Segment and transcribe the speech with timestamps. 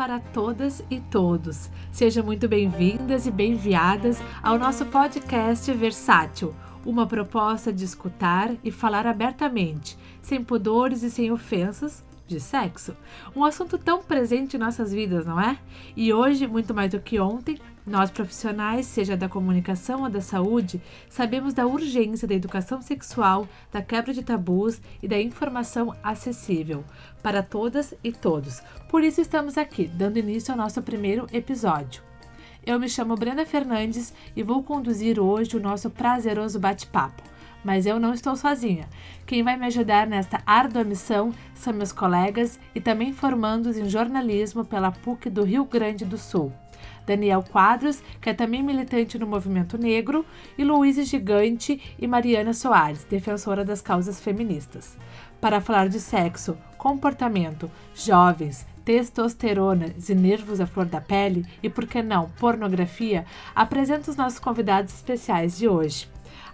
[0.00, 1.68] para todas e todos.
[1.92, 6.54] Sejam muito bem-vindas e bem-viadas ao nosso podcast Versátil,
[6.86, 12.96] uma proposta de escutar e falar abertamente, sem pudores e sem ofensas, de sexo.
[13.36, 15.58] Um assunto tão presente em nossas vidas, não é?
[15.94, 17.58] E hoje, muito mais do que ontem,
[17.90, 23.82] nós profissionais, seja da comunicação ou da saúde, sabemos da urgência da educação sexual, da
[23.82, 26.84] quebra de tabus e da informação acessível
[27.22, 28.62] para todas e todos.
[28.88, 32.02] Por isso estamos aqui, dando início ao nosso primeiro episódio.
[32.64, 37.22] Eu me chamo Brenda Fernandes e vou conduzir hoje o nosso prazeroso bate-papo.
[37.64, 38.88] Mas eu não estou sozinha.
[39.26, 44.64] Quem vai me ajudar nesta árdua missão são meus colegas e também formandos em jornalismo
[44.64, 46.52] pela PUC do Rio Grande do Sul.
[47.06, 50.24] Daniel Quadros, que é também militante no movimento negro,
[50.56, 54.96] e Luísa Gigante e Mariana Soares, defensora das causas feministas.
[55.40, 61.86] Para falar de sexo, comportamento, jovens, testosterona e nervos à flor da pele e, por
[61.86, 66.08] que não, pornografia, apresento os nossos convidados especiais de hoje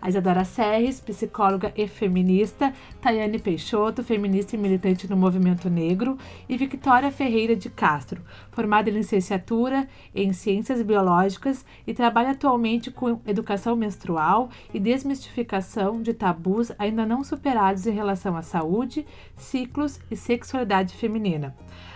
[0.06, 6.16] a Isadora Serres, psicóloga e feminista, Tayane Peixoto, feminista e militante no movimento negro,
[6.48, 13.20] e Victoria Ferreira de Castro, formada em licenciatura em Ciências Biológicas e trabalha atualmente com
[13.26, 19.04] educação menstrual e desmistificação de tabus ainda não superados em relação à saúde,
[19.36, 21.52] ciclos e sexualidade feminina.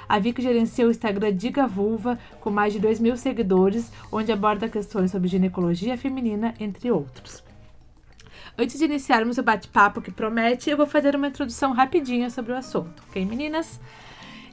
[0.09, 4.69] A Vic gerencia o Instagram Diga Vulva, com mais de 2 mil seguidores, onde aborda
[4.69, 7.49] questões sobre ginecologia feminina, entre outros.
[8.63, 12.57] Antes de iniciarmos o bate-papo que promete, eu vou fazer uma introdução rapidinha sobre o
[12.57, 13.81] assunto, ok, meninas?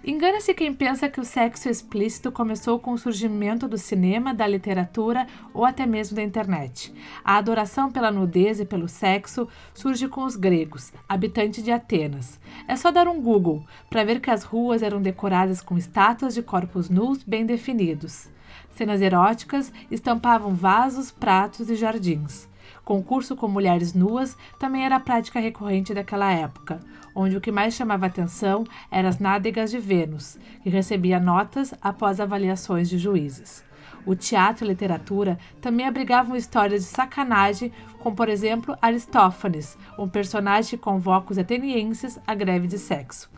[0.02, 5.28] Engana-se quem pensa que o sexo explícito começou com o surgimento do cinema, da literatura
[5.54, 6.94] ou até mesmo da internet.
[7.22, 12.40] A adoração pela nudez e pelo sexo surge com os gregos, habitantes de Atenas.
[12.66, 16.42] É só dar um Google para ver que as ruas eram decoradas com estátuas de
[16.42, 18.30] corpos nus bem definidos.
[18.72, 22.48] Cenas eróticas estampavam vasos, pratos e jardins.
[22.88, 26.80] Concurso com mulheres nuas também era prática recorrente daquela época,
[27.14, 32.22] onde o que mais chamava atenção eram as nádegas de Vênus, que recebia notas após
[32.22, 33.62] avaliações de juízes.
[34.06, 40.08] O teatro e a literatura também abrigavam histórias de sacanagem, como por exemplo Aristófanes, um
[40.08, 43.30] personagem que convoca os atenienses à greve de sexo.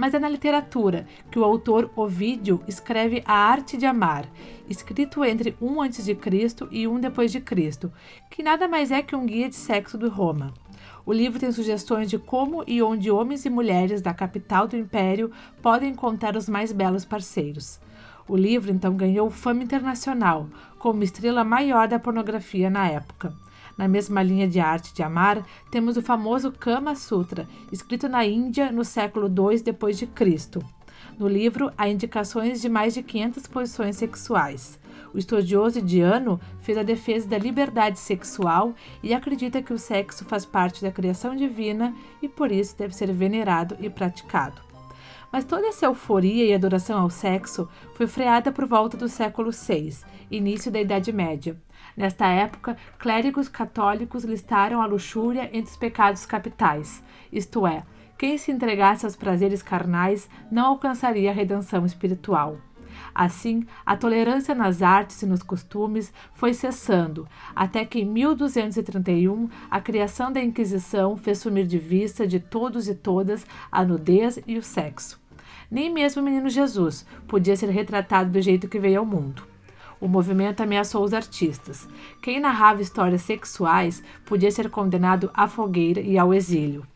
[0.00, 4.26] Mas é na literatura que o autor Ovídio escreve A Arte de Amar,
[4.66, 7.92] escrito entre um antes de Cristo e um depois de Cristo,
[8.30, 10.54] que nada mais é que um guia de sexo do Roma.
[11.04, 15.30] O livro tem sugestões de como e onde homens e mulheres da capital do império
[15.60, 17.78] podem encontrar os mais belos parceiros.
[18.26, 23.34] O livro então ganhou fama internacional, como estrela maior da pornografia na época.
[23.80, 28.70] Na mesma linha de arte de amar, temos o famoso Kama Sutra, escrito na Índia
[28.70, 30.62] no século II depois de Cristo.
[31.18, 34.78] No livro há indicações de mais de 500 posições sexuais.
[35.14, 40.44] O estudioso indiano fez a defesa da liberdade sexual e acredita que o sexo faz
[40.44, 44.60] parte da criação divina e por isso deve ser venerado e praticado.
[45.32, 49.96] Mas toda essa euforia e adoração ao sexo foi freada por volta do século VI,
[50.30, 51.56] início da Idade Média.
[52.00, 57.82] Nesta época, clérigos católicos listaram a luxúria entre os pecados capitais, isto é,
[58.16, 62.56] quem se entregasse aos prazeres carnais não alcançaria a redenção espiritual.
[63.14, 69.78] Assim, a tolerância nas artes e nos costumes foi cessando, até que em 1231 a
[69.78, 74.62] criação da Inquisição fez sumir de vista de todos e todas a nudez e o
[74.62, 75.20] sexo.
[75.70, 79.49] Nem mesmo o menino Jesus podia ser retratado do jeito que veio ao mundo.
[80.00, 81.88] O movimento ameaçou os artistas.
[82.22, 86.86] Quem narrava histórias sexuais podia ser condenado à fogueira e ao exílio.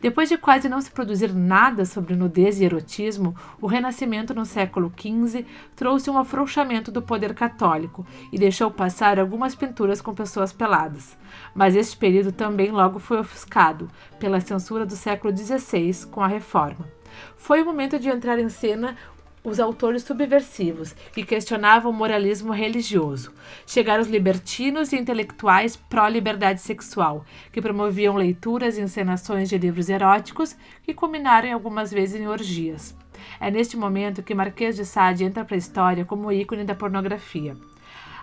[0.00, 4.92] Depois de quase não se produzir nada sobre nudez e erotismo, o Renascimento no século
[4.96, 11.16] XV trouxe um afrouxamento do poder católico e deixou passar algumas pinturas com pessoas peladas.
[11.54, 16.86] Mas este período também logo foi ofuscado pela censura do século XVI com a Reforma.
[17.36, 18.96] Foi o momento de entrar em cena
[19.42, 23.32] os autores subversivos que questionavam o moralismo religioso.
[23.66, 30.56] Chegaram os libertinos e intelectuais pró-liberdade sexual, que promoviam leituras e encenações de livros eróticos
[30.82, 32.94] que culminaram algumas vezes em orgias.
[33.38, 37.56] É neste momento que Marquês de Sade entra para a história como ícone da pornografia.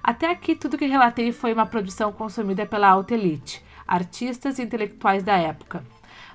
[0.04, 5.24] Até aqui, tudo que relatei foi uma produção consumida pela alta elite, artistas e intelectuais
[5.24, 5.84] da época.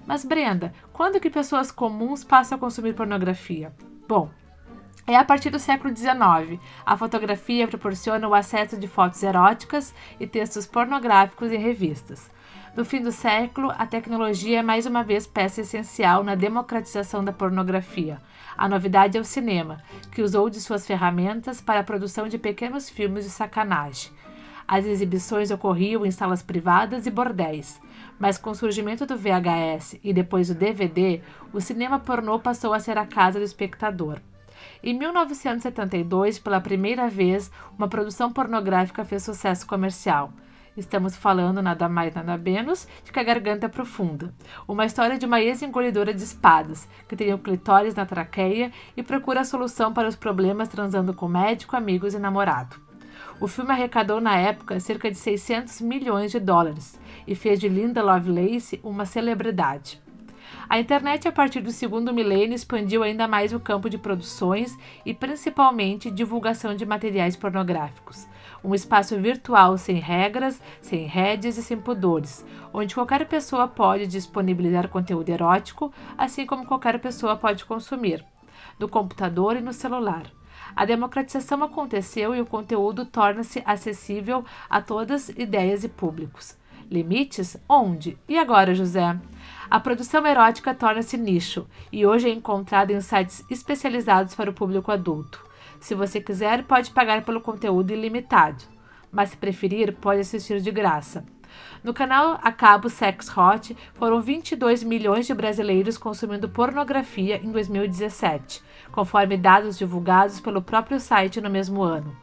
[0.07, 3.73] Mas, Brenda, quando que pessoas comuns passam a consumir pornografia?
[4.07, 4.31] Bom,
[5.07, 6.61] é a partir do século XIX.
[6.87, 12.31] A fotografia proporciona o acesso de fotos eróticas e textos pornográficos em revistas.
[12.77, 17.33] No fim do século, a tecnologia é mais uma vez peça essencial na democratização da
[17.33, 18.19] pornografia.
[18.57, 22.89] A novidade é o cinema, que usou de suas ferramentas para a produção de pequenos
[22.89, 24.11] filmes de sacanagem.
[24.67, 27.79] As exibições ocorriam em salas privadas e bordéis,
[28.19, 31.21] mas com o surgimento do VHS e depois do DVD,
[31.53, 34.19] o cinema pornô passou a ser a casa do espectador.
[34.85, 40.33] Em 1972, pela primeira vez, uma produção pornográfica fez sucesso comercial.
[40.77, 44.35] Estamos falando nada mais nada menos de que a Garganta Profunda,
[44.67, 49.43] uma história de uma ex-engolidora de espadas, que tem o clitóris na traqueia e procura
[49.43, 52.75] a solução para os problemas transando com médico, amigos e namorado.
[53.41, 58.03] O filme arrecadou na época cerca de 600 milhões de dólares e fez de Linda
[58.03, 60.02] Lovelace uma celebridade.
[60.73, 64.75] A internet, a partir do segundo milênio, expandiu ainda mais o campo de produções
[65.05, 68.27] e principalmente divulgação de materiais pornográficos.
[68.65, 72.43] Um espaço virtual sem regras, sem rédeas e sem pudores,
[72.73, 78.25] onde qualquer pessoa pode disponibilizar conteúdo erótico, assim como qualquer pessoa pode consumir,
[78.79, 80.23] no computador e no celular.
[80.75, 86.57] A democratização aconteceu e o conteúdo torna-se acessível a todas ideias e públicos.
[86.93, 87.57] Limites?
[87.67, 88.19] Onde?
[88.29, 89.19] E agora, José?
[89.71, 94.93] A produção erótica torna-se nicho e hoje é encontrada em sites especializados para o público
[94.93, 95.43] adulto.
[95.81, 98.63] Se você quiser, pode pagar pelo conteúdo ilimitado,
[99.11, 101.25] mas se preferir, pode assistir de graça.
[101.83, 108.63] No canal a cabo Sex Hot, foram 22 milhões de brasileiros consumindo pornografia em 2017,
[108.91, 112.22] conforme dados divulgados pelo próprio site no mesmo ano.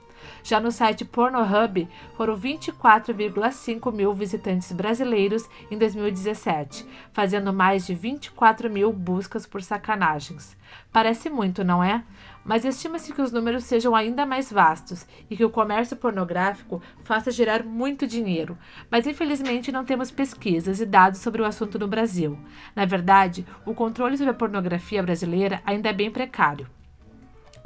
[0.50, 1.88] Já no site Pornhub,
[2.18, 10.58] foram 24,5 mil visitantes brasileiros em 2017, fazendo mais de 24 mil buscas por sacanagens.
[10.92, 12.04] Parece muito, não é?
[12.44, 17.30] Mas estima-se que os números sejam ainda mais vastos e que o comércio pornográfico faça
[17.30, 18.58] gerar muito dinheiro.
[18.90, 22.40] Mas infelizmente não temos pesquisas e dados sobre o assunto no Brasil.
[22.76, 26.79] Na verdade, o controle sobre a pornografia brasileira ainda é bem precário.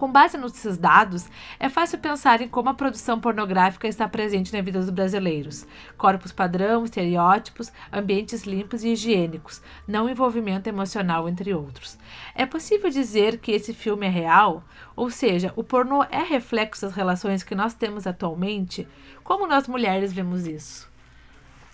[0.03, 4.59] Com base nesses dados, é fácil pensar em como a produção pornográfica está presente na
[4.59, 5.65] vida dos brasileiros.
[5.97, 11.97] Corpos padrão, estereótipos, ambientes limpos e higiênicos, não envolvimento emocional, entre outros.
[12.35, 14.65] É possível dizer que esse filme é real?
[14.93, 18.85] Ou seja, o pornô é reflexo das relações que nós temos atualmente?
[19.23, 20.92] Como nós mulheres vemos isso?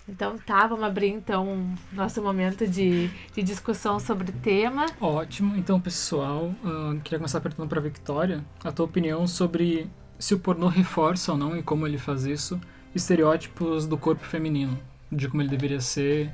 [0.08, 4.86] Então tá, vamos abrir então nosso momento de, de discussão sobre o tema.
[5.00, 5.56] Ótimo.
[5.56, 9.88] Então, pessoal, uh, queria começar perguntando para Victoria a tua opinião sobre
[10.18, 12.60] se o pornô reforça ou não e como ele faz isso
[12.94, 14.76] estereótipos do corpo feminino,
[15.10, 16.32] de como ele deveria ser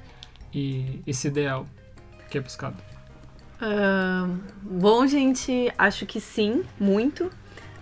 [0.54, 1.66] e esse ideal
[2.30, 2.76] que é buscado.
[3.60, 7.30] Uh, bom, gente, acho que sim, muito.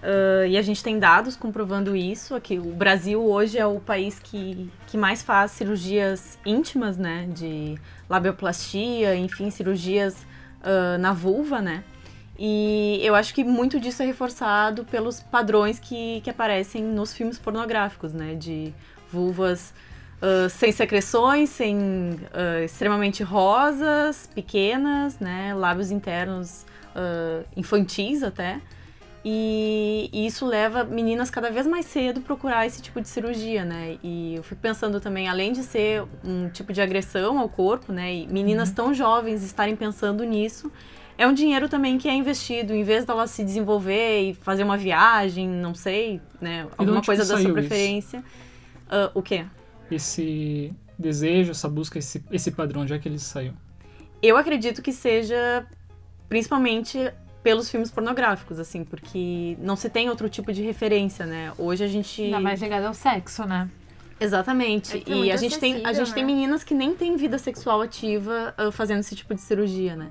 [0.05, 2.35] Uh, e a gente tem dados comprovando isso.
[2.35, 7.27] Aqui, o Brasil hoje é o país que, que mais faz cirurgias íntimas, né?
[7.33, 7.79] De
[8.09, 10.27] labioplastia, enfim, cirurgias
[10.61, 11.83] uh, na vulva, né?
[12.39, 17.39] E eu acho que muito disso é reforçado pelos padrões que, que aparecem nos filmes
[17.39, 18.35] pornográficos, né?
[18.35, 18.75] De
[19.11, 19.73] vulvas
[20.21, 22.21] uh, sem secreções, sem
[22.63, 25.55] extremamente rosas, pequenas, né?
[25.55, 26.67] Lábios internos
[27.57, 28.61] infantis até.
[29.25, 33.65] E, e, isso leva meninas cada vez mais cedo a procurar esse tipo de cirurgia,
[33.65, 33.97] né?
[34.03, 38.15] E eu fico pensando também, além de ser um tipo de agressão ao corpo, né?
[38.15, 38.75] E meninas uhum.
[38.75, 40.71] tão jovens estarem pensando nisso,
[41.17, 44.77] é um dinheiro também que é investido, em vez dela se desenvolver e fazer uma
[44.77, 46.67] viagem, não sei, né?
[46.77, 48.23] Alguma coisa da sua preferência.
[48.87, 49.47] Uh, o quê?
[49.91, 53.55] Esse desejo, essa busca, esse, esse padrão, onde é que ele saiu?
[54.23, 55.67] Eu acredito que seja
[56.29, 56.99] principalmente
[57.45, 61.53] pelos filmes pornográficos, assim, porque não se tem outro tipo de referência, né?
[61.59, 62.23] Hoje a gente.
[62.23, 63.69] Ainda mais ligado ao sexo, né?
[64.19, 65.05] Exatamente.
[65.07, 66.15] É e a gente tem a gente né?
[66.15, 70.11] tem meninas que nem têm vida sexual ativa uh, fazendo esse tipo de cirurgia, né?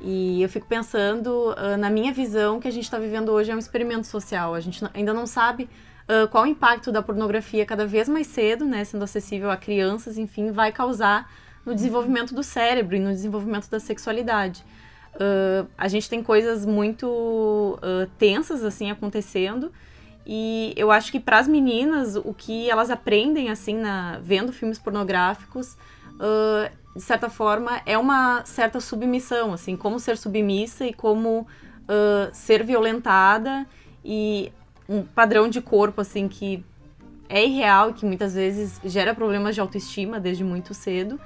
[0.00, 3.54] E eu fico pensando, uh, na minha visão, que a gente está vivendo hoje é
[3.54, 4.54] um experimento social.
[4.54, 5.64] A gente ainda não sabe
[6.06, 10.18] uh, qual o impacto da pornografia cada vez mais cedo, né, sendo acessível a crianças,
[10.18, 11.32] enfim, vai causar
[11.64, 14.62] no desenvolvimento do cérebro e no desenvolvimento da sexualidade.
[15.14, 19.72] Uh, a gente tem coisas muito uh, tensas assim acontecendo.
[20.26, 24.78] E eu acho que para as meninas o que elas aprendem assim na vendo filmes
[24.78, 25.76] pornográficos
[26.14, 31.46] uh, de certa forma é uma certa submissão assim como ser submissa e como
[32.32, 33.66] ser violentada
[34.02, 34.50] e
[34.88, 36.64] um padrão de corpo assim que
[37.28, 41.20] é irreal e que muitas vezes gera problemas de autoestima desde muito cedo.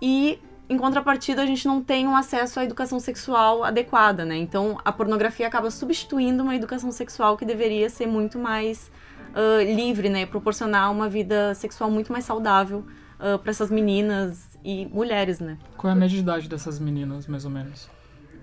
[0.00, 0.38] E
[0.70, 4.36] em contrapartida, a gente não tem um acesso à educação sexual adequada, né?
[4.36, 8.88] Então, a pornografia acaba substituindo uma educação sexual que deveria ser muito mais
[9.34, 10.24] uh, livre, né?
[10.26, 12.86] Proporcionar uma vida sexual muito mais saudável
[13.18, 15.58] uh, para essas meninas e mulheres, né?
[15.76, 17.86] Qual é a média de idade dessas meninas, mais ou menos?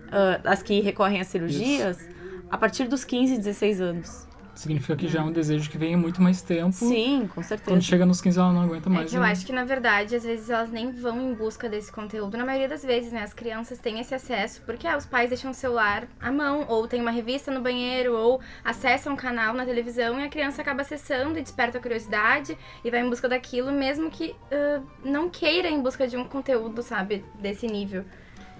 [0.07, 2.09] Uh, as que recorrem às cirurgias, Isso.
[2.51, 4.26] a partir dos 15, 16 anos.
[4.57, 6.71] Significa que já é um desejo que vem há muito mais tempo.
[6.71, 7.69] Sim, com certeza.
[7.69, 9.07] Quando chega nos 15, ela não aguenta mais.
[9.07, 9.31] É que eu né?
[9.31, 12.35] acho que, na verdade, às vezes elas nem vão em busca desse conteúdo.
[12.35, 13.21] Na maioria das vezes, né?
[13.21, 16.87] As crianças têm esse acesso porque ah, os pais deixam o celular à mão, ou
[16.87, 20.81] tem uma revista no banheiro, ou acessam um canal na televisão e a criança acaba
[20.81, 25.69] acessando e desperta a curiosidade e vai em busca daquilo, mesmo que uh, não queira
[25.69, 28.03] em busca de um conteúdo, sabe, desse nível.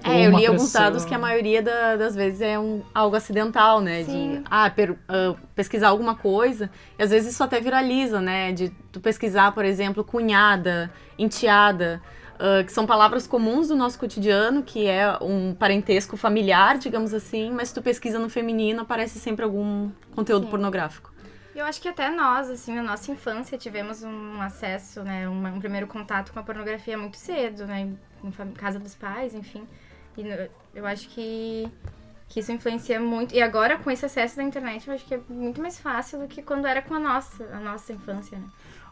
[0.04, 3.82] É, eu li alguns dados que a maioria da, das vezes é um, algo acidental,
[3.82, 4.04] né?
[4.04, 4.38] Sim.
[4.38, 6.70] De ah, per, uh, pesquisar alguma coisa.
[6.98, 8.52] E às vezes isso até viraliza, né?
[8.52, 12.02] De tu pesquisar, por exemplo, cunhada, enteada.
[12.36, 17.50] Uh, que são palavras comuns do nosso cotidiano, que é um parentesco familiar, digamos assim,
[17.52, 20.52] mas se tu pesquisa no feminino, aparece sempre algum conteúdo Sim.
[20.52, 21.12] pornográfico.
[21.56, 25.60] Eu acho que até nós, assim, na nossa infância, tivemos um acesso, né, um, um
[25.60, 27.90] primeiro contato com a pornografia muito cedo, né,
[28.24, 29.68] em casa dos pais, enfim.
[30.18, 31.70] E eu acho que,
[32.28, 33.36] que isso influencia muito.
[33.36, 36.28] E agora, com esse acesso da internet, eu acho que é muito mais fácil do
[36.28, 38.46] que quando era com a nossa, a nossa infância, né?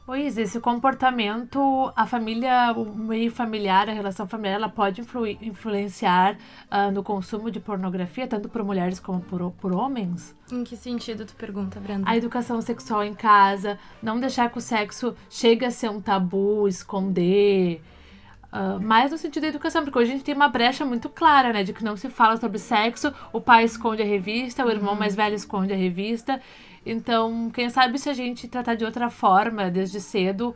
[0.07, 6.37] Oi, esse comportamento, a família, o meio familiar, a relação familiar, ela pode influ influenciar
[6.71, 10.35] uh, no consumo de pornografia, tanto por mulheres como por, por homens?
[10.51, 12.07] Em que sentido tu pergunta, Brenda?
[12.07, 16.67] A educação sexual em casa, não deixar que o sexo chegue a ser um tabu,
[16.67, 17.81] esconder,
[18.55, 21.51] Uh, mais no sentido da educação, porque hoje a gente tem uma brecha muito clara,
[21.51, 21.61] né?
[21.61, 24.99] De que não se fala sobre sexo, o pai esconde a revista, o irmão uhum.
[24.99, 26.41] mais velho esconde a revista.
[26.85, 30.55] Então, quem sabe se a gente tratar de outra forma, desde cedo,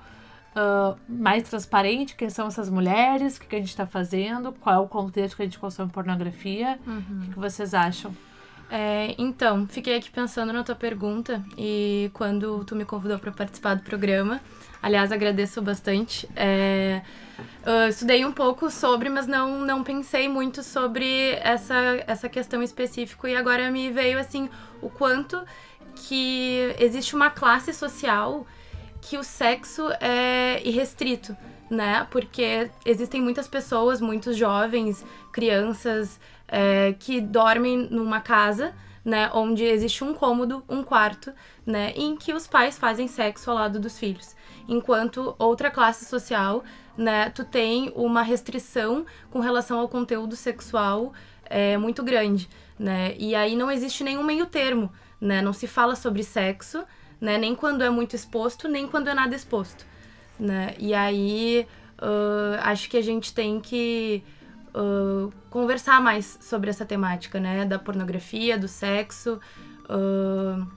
[0.55, 4.75] uh, mais transparente, quem são essas mulheres, o que, que a gente está fazendo, qual
[4.75, 7.17] é o contexto que a gente consome pornografia, uhum.
[7.17, 8.15] o que, que vocês acham?
[8.71, 13.73] É, então, fiquei aqui pensando na tua pergunta e quando tu me convidou para participar
[13.73, 14.39] do programa,
[14.81, 16.27] aliás, agradeço bastante.
[16.35, 17.01] É,
[17.89, 23.29] estudei um pouco sobre, mas não, não pensei muito sobre essa, essa questão específica.
[23.29, 24.49] E agora me veio assim
[24.81, 25.41] o quanto
[25.95, 28.45] que existe uma classe social
[29.01, 31.35] que o sexo é irrestrito,
[31.69, 32.05] né?
[32.09, 39.29] Porque existem muitas pessoas, muitos jovens, crianças é, que dormem numa casa, né?
[39.33, 41.31] Onde existe um cômodo, um quarto,
[41.65, 41.93] né?
[41.95, 44.35] Em que os pais fazem sexo ao lado dos filhos.
[44.69, 46.63] Enquanto outra classe social
[46.99, 51.13] né, tu tem uma restrição com relação ao conteúdo sexual
[51.45, 53.15] é, muito grande, né?
[53.17, 55.41] E aí não existe nenhum meio termo, né?
[55.41, 56.83] Não se fala sobre sexo,
[57.19, 57.37] né?
[57.37, 59.85] Nem quando é muito exposto, nem quando é nada exposto,
[60.37, 60.75] né?
[60.77, 61.65] E aí
[62.01, 64.21] uh, acho que a gente tem que
[64.75, 67.65] uh, conversar mais sobre essa temática, né?
[67.65, 69.39] Da pornografia, do sexo.
[69.85, 70.67] Uh,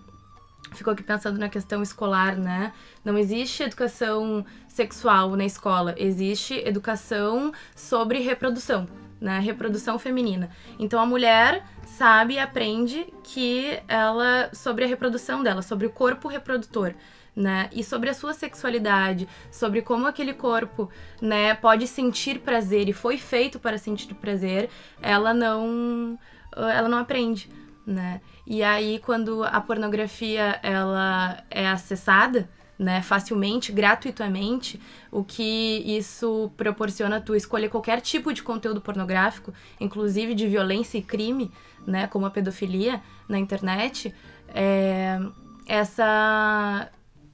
[0.75, 2.73] ficou aqui pensando na questão escolar, né?
[3.05, 8.89] Não existe educação sexual na escola, existe educação sobre reprodução,
[9.21, 9.39] né?
[9.39, 10.51] Reprodução feminina.
[10.79, 16.29] Então a mulher sabe e aprende que ela sobre a reprodução dela, sobre o corpo
[16.29, 16.95] reprodutor.
[17.35, 17.71] Né?
[17.73, 23.17] E sobre a sua sexualidade, sobre como aquele corpo, né, pode sentir prazer e foi
[23.17, 24.69] feito para sentir prazer,
[25.01, 26.19] ela não
[26.55, 27.49] ela não aprende,
[27.87, 28.21] né?
[28.47, 32.49] E aí quando a pornografia ela é acessada,
[32.79, 40.35] né, facilmente, gratuitamente, o que isso proporciona tu escolher qualquer tipo de conteúdo pornográfico, inclusive
[40.35, 41.51] de violência e crime,
[41.87, 44.13] né, como a pedofilia na internet,
[44.49, 45.19] é,
[45.67, 46.89] essa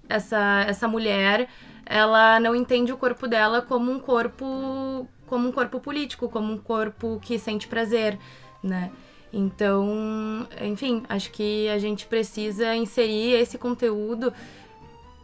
[0.09, 1.49] essa essa mulher,
[1.85, 6.59] ela não entende o corpo dela como um corpo como um corpo político, como um
[6.59, 8.19] corpo que sente prazer,
[8.63, 8.91] né?
[9.33, 14.33] Então, enfim, acho que a gente precisa inserir esse conteúdo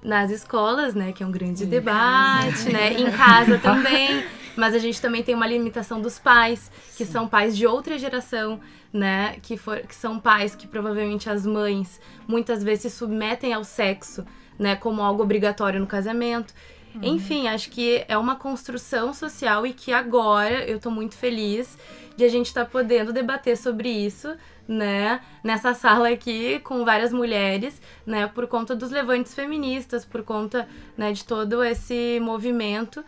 [0.02, 2.70] nas escolas, né, que é um grande em debate, casa.
[2.70, 4.24] né, em casa também.
[4.56, 7.12] Mas a gente também tem uma limitação dos pais, que Sim.
[7.12, 8.60] são pais de outra geração,
[8.92, 13.64] né, que, for, que são pais que provavelmente as mães muitas vezes se submetem ao
[13.64, 14.24] sexo,
[14.58, 16.54] né, como algo obrigatório no casamento.
[16.94, 17.00] Uhum.
[17.02, 21.76] Enfim, acho que é uma construção social e que agora eu tô muito feliz
[22.16, 24.34] de a gente estar tá podendo debater sobre isso,
[24.66, 30.68] né, nessa sala aqui com várias mulheres, né, por conta dos levantes feministas, por conta,
[30.96, 33.04] né, de todo esse movimento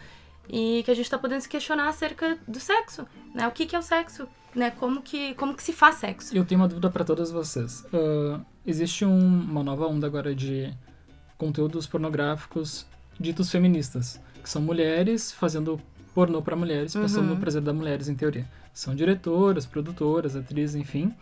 [0.49, 3.75] e que a gente está podendo se questionar acerca do sexo, né, o que, que
[3.75, 6.37] é o sexo, né, como que, como que se faz sexo.
[6.37, 7.85] Eu tenho uma dúvida para todas vocês.
[7.93, 10.73] Uh, existe um, uma nova onda agora de
[11.37, 12.87] conteúdos pornográficos
[13.19, 15.81] ditos feministas, que são mulheres fazendo
[16.15, 17.35] pornô para mulheres, pensando uhum.
[17.35, 18.47] no prazer das mulheres, em teoria.
[18.77, 21.15] São diretoras, produtoras, atrizes, enfim.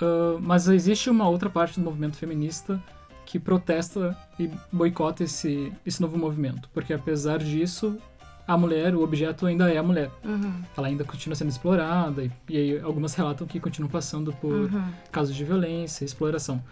[0.00, 2.82] Uh, mas existe uma outra parte do movimento feminista
[3.26, 7.98] que protesta e boicota esse, esse novo movimento, porque apesar disso,
[8.46, 10.10] a mulher, o objeto ainda é a mulher.
[10.24, 10.62] Uhum.
[10.74, 14.90] Ela ainda continua sendo explorada e, e aí algumas relatam que continuam passando por Uhum.
[15.12, 16.64] casos de violência, exploração.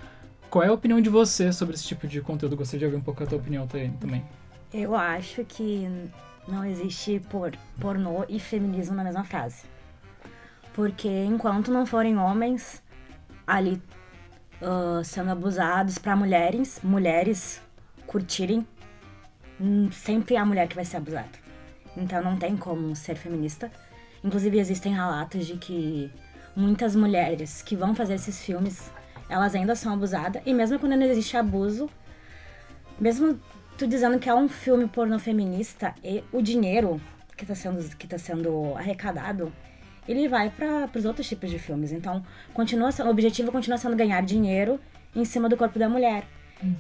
[0.49, 2.57] Qual é a opinião de você sobre esse tipo de conteúdo?
[2.57, 4.25] Gostaria de ouvir um pouco a tua opinião também.
[4.73, 5.87] Eu acho que
[6.49, 9.75] não existe por, pornô e feminismo na mesma frase.
[10.76, 12.83] Porque enquanto não forem homens
[13.47, 13.83] ali
[14.61, 17.61] ah, sendo abusados para mulheres, mulheres
[18.06, 18.66] curtirem,
[19.61, 21.47] hum, sempre é a mulher que vai ser abusada.
[21.97, 23.71] Então não tem como ser feminista.
[24.25, 26.11] Inclusive existem relatos de que
[26.54, 28.90] muitas mulheres que vão fazer esses filmes,
[29.28, 31.88] elas ainda são abusadas e mesmo quando não existe abuso,
[32.99, 33.38] mesmo
[33.76, 37.00] tu dizendo que é um filme pornô feminista e o dinheiro
[37.37, 39.52] que está sendo que tá sendo arrecadado
[40.09, 41.93] ele vai para os outros tipos de filmes.
[41.93, 42.23] Então
[42.55, 44.79] continua sendo, o objetivo continua sendo ganhar dinheiro
[45.15, 46.25] em cima do corpo da mulher.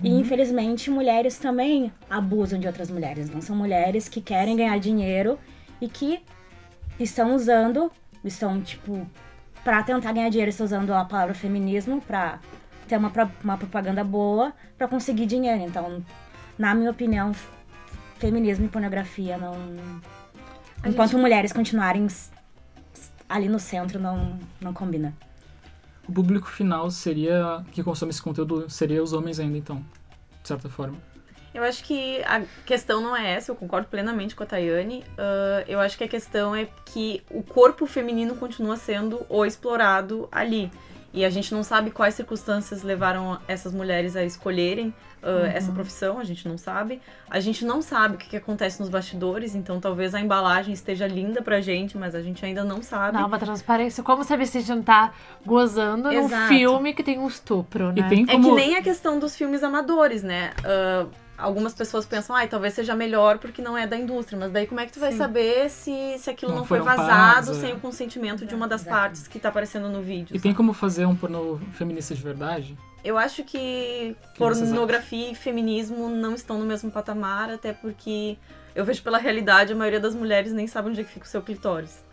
[0.02, 3.28] E infelizmente mulheres também abusam de outras mulheres.
[3.28, 5.38] Não são mulheres que querem ganhar dinheiro
[5.80, 6.20] e que
[6.98, 7.90] estão usando
[8.24, 9.06] estão tipo
[9.62, 12.40] para tentar ganhar dinheiro estão usando a palavra feminismo para
[12.88, 13.12] ter uma,
[13.44, 15.62] uma propaganda boa para conseguir dinheiro.
[15.62, 16.02] Então
[16.58, 17.32] na minha opinião,
[18.18, 19.54] feminismo e pornografia não.
[20.82, 22.06] A Enquanto mulheres continuarem
[23.28, 25.14] ali no centro, não, não combina.
[26.08, 29.84] O público final seria que consome esse conteúdo seria os homens ainda, então,
[30.40, 30.96] de certa forma.
[31.52, 35.02] Eu acho que a questão não é essa, eu concordo plenamente com a Tayane.
[35.16, 40.28] Ah, eu acho que a questão é que o corpo feminino continua sendo o explorado
[40.30, 40.70] ali.
[41.16, 46.20] E a gente não sabe quais circunstâncias levaram essas mulheres a escolherem ah, essa profissão,
[46.20, 47.00] a gente não sabe.
[47.28, 51.06] A gente não sabe o que, que acontece nos bastidores, então talvez a embalagem esteja
[51.06, 53.18] linda pra gente, mas a gente ainda não sabe.
[53.18, 54.04] Dá uma transparência.
[54.04, 55.12] Como saber se a gente não tá
[55.44, 56.48] gozando num Exato.
[56.48, 58.06] filme que tem um estupro, né?
[58.06, 60.52] E tem É como que nem a questão dos filmes amadores, né?
[60.64, 61.06] Ah,
[61.36, 64.80] algumas pessoas pensam, ai, talvez seja melhor porque não é da indústria, mas daí como
[64.80, 65.18] é que tu vai Sim.
[65.18, 67.60] saber se, se aquilo Não não, foi vazado pagos, é.
[67.60, 69.02] sem o consentimento de uma das Exatamente.
[69.02, 70.34] partes que tá aparecendo no vídeo?
[70.34, 70.56] E tem sabe?
[70.56, 72.76] como fazer um pornô feminista de verdade?
[73.04, 78.36] Eu acho que que pornografia e feminismo não estão no mesmo patamar, até porque
[78.74, 81.28] eu vejo pela realidade, a maioria das mulheres nem sabe onde é que fica o
[81.28, 82.04] seu clitóris.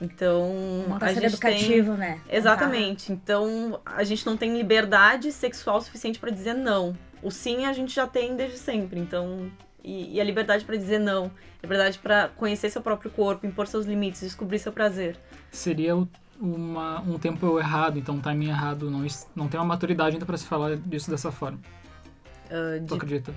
[0.00, 1.50] Então, Não a tá sendo gente tem...
[1.52, 2.20] educativo, né?
[2.28, 3.12] Exatamente.
[3.12, 6.96] Então, a gente não tem liberdade sexual suficiente pra dizer não.
[7.22, 8.98] O sim a gente já tem desde sempre.
[9.00, 9.50] Então,
[9.84, 11.30] e, e a liberdade pra dizer não,
[11.62, 15.16] liberdade pra conhecer seu próprio corpo, impor seus limites, descobrir seu prazer.
[15.50, 15.94] Seria
[16.40, 19.06] uma, um tempo errado, então um timing errado, não,
[19.36, 21.58] não tem uma maturidade ainda pra se falar disso dessa forma.
[22.48, 23.34] Tu de- acredita?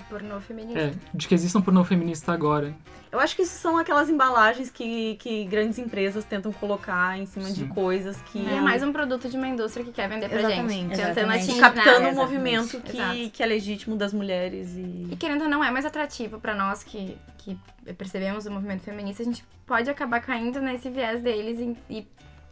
[0.00, 0.80] De pornô feminista.
[0.80, 2.74] É, de que exista um pornô feminista agora.
[3.12, 7.50] Eu acho que isso são aquelas embalagens que, que grandes empresas tentam colocar em cima
[7.50, 7.68] de Sim.
[7.68, 8.38] coisas que.
[8.38, 10.72] E é mais um produto de uma indústria que quer vender pra Exatamente.
[10.72, 10.90] gente.
[10.90, 11.44] Tentando Exatamente.
[11.44, 12.10] atingir, captando né?
[12.12, 13.14] um movimento Exato.
[13.14, 15.08] que, que é legítimo das mulheres e.
[15.10, 17.58] E querendo ou não, é mais atrativo pra nós que, que
[17.98, 19.22] percebemos o movimento feminista.
[19.22, 22.08] A gente pode acabar caindo nesse viés deles e, e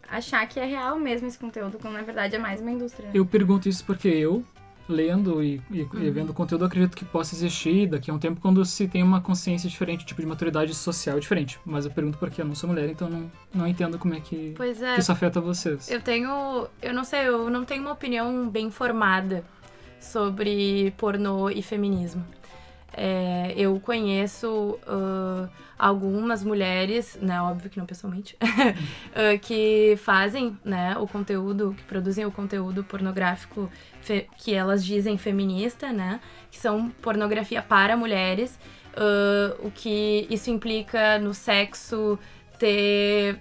[0.09, 3.09] achar que é real mesmo esse conteúdo, quando na verdade é mais uma indústria.
[3.15, 4.45] Eu pergunto isso porque eu,
[4.89, 6.03] lendo e, e- Uhum.
[6.03, 9.21] e vendo conteúdo, acredito que possa existir daqui a um tempo quando se tem uma
[9.21, 11.59] consciência diferente, tipo de maturidade social diferente.
[11.65, 14.55] Mas eu pergunto porque eu não sou mulher, então não, não entendo como é que,
[14.59, 15.91] é, que isso afeta vocês.
[15.91, 16.67] eu tenho.
[16.81, 19.45] Eu não sei, eu não tenho uma opinião bem formada
[20.01, 22.25] sobre pornô e feminismo.
[23.01, 25.49] É, eu conheço ah,
[25.79, 28.37] algumas mulheres, né, óbvio que não pessoalmente,
[29.15, 33.71] ah, que fazem, né, o conteúdo, que produzem o conteúdo pornográfico
[34.37, 38.59] que elas dizem feminista, né, que são pornografia para mulheres,
[38.99, 42.19] ah, o que isso implica no sexo
[42.59, 43.39] ter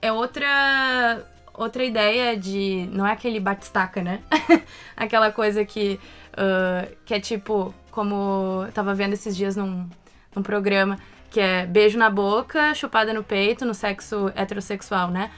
[0.00, 4.20] é outra outra ideia de não é aquele batistaca, né?
[4.96, 6.00] Aquela coisa que
[6.36, 9.88] ah, que é tipo como tava vendo esses dias num,
[10.34, 10.98] num programa
[11.30, 15.30] que é beijo na boca, chupada no peito, no sexo heterossexual, né?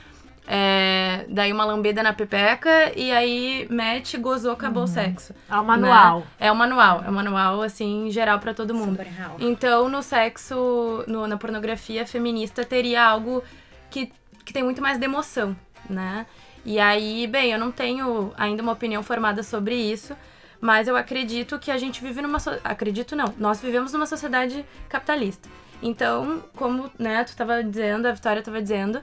[0.51, 5.35] É, daí uma lambida na pepeca e aí mete, gozou, acabou o sexo.
[5.51, 6.27] É o manual.
[6.41, 8.97] É o manual, é o manual assim geral pra todo mundo.
[9.39, 13.45] Então, no sexo, no- na pornografia feminista, teria algo
[13.91, 14.11] que,
[14.43, 15.55] que tem muito mais de emoção,
[15.89, 16.25] né?
[16.65, 20.17] E aí, bem, eu não tenho ainda uma opinião formada sobre isso,
[20.61, 22.41] mas eu acredito que a gente vive numa.
[22.41, 25.47] so- Acredito não, nós vivemos numa sociedade capitalista.
[25.83, 29.01] Então, como né, tu estava dizendo, a Vitória estava dizendo,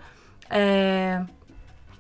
[0.50, 1.24] é,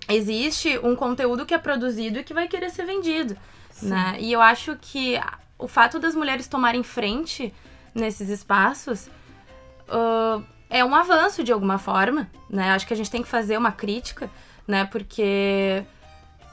[0.09, 3.37] existe um conteúdo que é produzido e que vai querer ser vendido.
[3.81, 4.17] Né?
[4.19, 5.19] E eu acho que
[5.57, 7.53] o fato das mulheres tomarem frente
[7.93, 9.09] nesses espaços
[9.89, 12.71] ah, é um avanço de alguma forma, né?
[12.71, 14.29] Acho que a gente tem que fazer uma crítica,
[14.67, 14.85] né?
[14.85, 15.83] Porque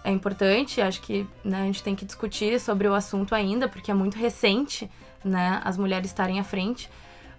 [0.04, 3.90] é importante, acho que né, a gente tem que discutir sobre o assunto ainda, porque
[3.90, 4.90] é muito recente,
[5.24, 5.60] né?
[5.64, 6.90] As mulheres estarem à frente.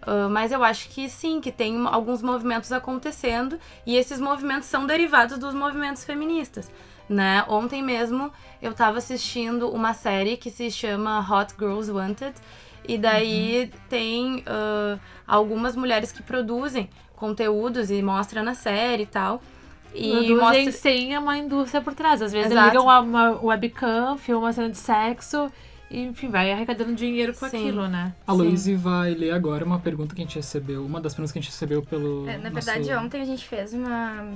[0.06, 4.86] Uh, mas eu acho que sim, que tem alguns movimentos acontecendo e esses movimentos são
[4.86, 6.72] derivados dos movimentos feministas.
[7.10, 7.44] Né?
[7.48, 12.34] Ontem mesmo eu estava assistindo uma série que se chama Hot Girls Wanted
[12.88, 13.80] e daí uhum.
[13.90, 19.42] tem uh, algumas mulheres que produzem conteúdos e mostram na série e tal.
[19.94, 20.72] E mostra...
[20.72, 22.22] sem uma indústria por trás.
[22.22, 22.68] Às vezes Exato.
[22.68, 25.52] ligam uma webcam, filmam uma cena de sexo
[25.94, 27.58] e, enfim, vai arrecadando dinheiro com Sim.
[27.58, 28.14] aquilo, né?
[28.26, 31.38] A Luíse vai ler agora uma pergunta que a gente recebeu, uma das perguntas que
[31.38, 32.28] a gente recebeu pelo.
[32.28, 32.66] É, na nosso...
[32.66, 34.34] verdade, ontem a gente fez uma.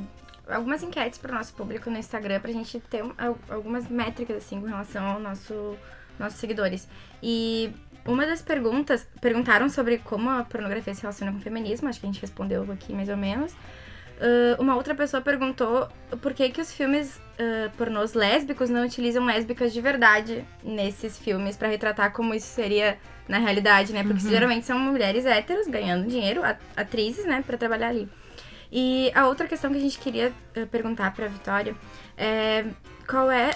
[0.48, 3.04] Algumas enquetes para o nosso público no Instagram pra gente ter
[3.50, 5.76] algumas métricas assim com relação ao nosso
[6.20, 6.88] nossos seguidores.
[7.22, 7.72] E
[8.06, 12.06] uma das perguntas, perguntaram sobre como a pornografia se relaciona com o feminismo, acho que
[12.06, 13.54] a gente respondeu aqui mais ou menos.
[14.18, 15.88] Uh, uma outra pessoa perguntou
[16.22, 21.56] por que, que os filmes uh, pornôs lésbicos não utilizam lésbicas de verdade nesses filmes
[21.56, 24.04] para retratar como isso seria na realidade, né?
[24.04, 24.32] Porque uhum.
[24.32, 26.42] geralmente são mulheres héteros ganhando dinheiro,
[26.76, 28.10] atrizes, né, para trabalhar ali.
[28.72, 31.76] E a outra questão que a gente queria uh, perguntar para Vitória
[32.18, 32.66] é
[33.08, 33.52] qual é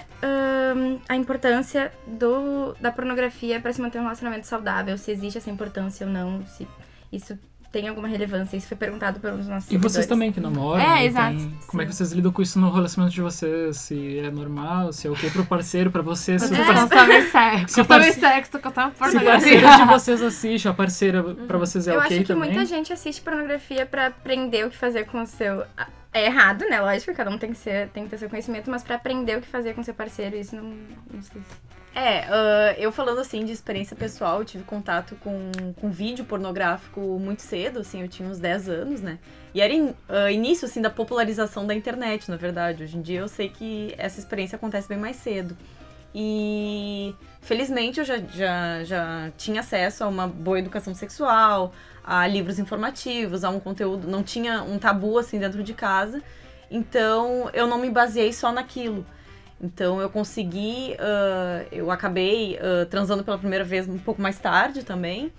[0.74, 5.50] um, a importância do, da pornografia para se manter um relacionamento saudável, se existe essa
[5.50, 6.66] importância ou não, se
[7.12, 7.38] isso
[7.72, 8.56] tem alguma relevância.
[8.56, 10.80] Isso foi perguntado pelos nossos E vocês também que namoram.
[10.80, 11.36] É, exato.
[11.36, 11.58] Tem...
[11.66, 13.78] Como é que vocês lidam com isso no relacionamento de vocês?
[13.78, 16.38] Se é normal, se é ok pro parceiro, pra você.
[16.38, 17.74] Se vocês não sabem sexo.
[17.74, 18.12] Se o parce...
[18.12, 21.94] sexo, que eu tava Se o parceiro de vocês assiste, a parceira pra vocês é
[21.94, 22.18] eu ok também?
[22.18, 25.64] Eu acho que muita gente assiste pornografia pra aprender o que fazer com o seu...
[26.14, 26.78] É errado, né?
[26.78, 29.40] Lógico, cada um tem que, ser, tem que ter seu conhecimento, mas pra aprender o
[29.40, 30.64] que fazer com seu parceiro, isso não,
[31.10, 31.71] não sei se...
[31.94, 37.00] É, uh, eu falando assim de experiência pessoal, eu tive contato com, com vídeo pornográfico
[37.18, 39.18] muito cedo, assim, eu tinha uns 10 anos, né?
[39.54, 42.82] E era in, uh, início, assim, da popularização da internet, na verdade.
[42.82, 45.54] Hoje em dia eu sei que essa experiência acontece bem mais cedo.
[46.14, 52.58] E felizmente eu já, já, já tinha acesso a uma boa educação sexual, a livros
[52.58, 56.22] informativos, a um conteúdo, não tinha um tabu assim dentro de casa.
[56.70, 59.04] Então eu não me baseei só naquilo.
[59.62, 64.82] Então eu consegui, uh, eu acabei uh, transando pela primeira vez um pouco mais tarde
[64.82, 65.32] também,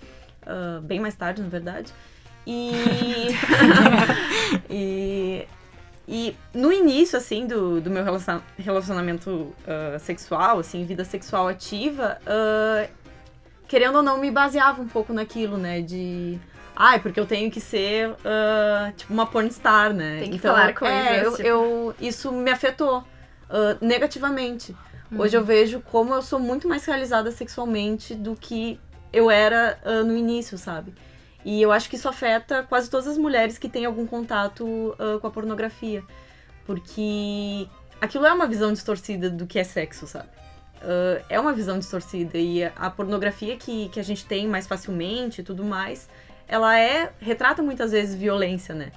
[0.46, 1.92] uh, bem mais tarde na verdade.
[2.46, 2.72] E,
[4.70, 5.46] e,
[6.08, 8.02] e, no início assim do, do meu
[8.58, 9.54] relacionamento
[10.00, 12.18] sexual, assim, vida sexual ativa,
[13.68, 16.38] querendo ou não me baseava um pouco naquilo, né, de
[16.76, 20.18] Ai, porque eu tenho que ser uh, tipo uma pornstar, né?
[20.18, 21.06] Tem que então, falar coisas.
[21.06, 21.48] É, eu, tipo...
[21.48, 23.04] eu, isso me afetou
[23.50, 24.74] uh, negativamente.
[25.10, 25.20] Uhum.
[25.20, 28.80] Hoje eu vejo como eu sou muito mais realizada sexualmente do que
[29.12, 30.92] eu era uh, no início, sabe?
[31.44, 35.20] E eu acho que isso afeta quase todas as mulheres que têm algum contato uh,
[35.20, 36.02] com a pornografia.
[36.64, 37.68] Porque
[38.00, 40.28] aquilo é uma visão distorcida do que é sexo, sabe?
[40.82, 42.38] Uh, é uma visão distorcida.
[42.38, 46.08] E a pornografia que, que a gente tem mais facilmente e tudo mais,
[46.48, 47.12] ela é.
[47.20, 48.90] retrata muitas vezes violência, né?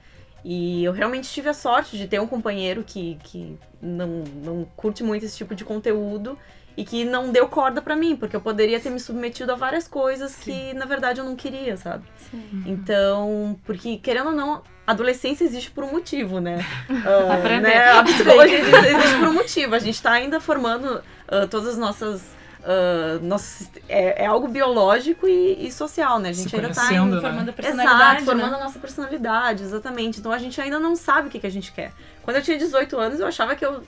[0.43, 5.03] E eu realmente tive a sorte de ter um companheiro que, que não, não curte
[5.03, 6.37] muito esse tipo de conteúdo
[6.77, 9.87] e que não deu corda para mim, porque eu poderia ter me submetido a várias
[9.87, 10.51] coisas Sim.
[10.51, 12.03] que na verdade eu não queria, sabe?
[12.29, 12.63] Sim.
[12.67, 16.63] Então, porque querendo ou não, adolescência existe por um motivo, né?
[16.87, 17.91] uh, né?
[17.91, 19.73] A psicologia existe por um motivo.
[19.73, 25.27] A gente tá ainda formando uh, todas as nossas Uh, nosso, é, é, algo biológico
[25.27, 26.29] e, e, social, né?
[26.29, 27.21] A gente Se ainda tá em, né?
[27.21, 28.01] formando a personalidade.
[28.01, 28.57] Exato, formando né?
[28.57, 30.19] a nossa personalidade, exatamente.
[30.19, 31.93] Então a gente ainda não sabe o que, que a gente quer.
[32.23, 33.83] Quando eu tinha 18 anos, eu achava que eu,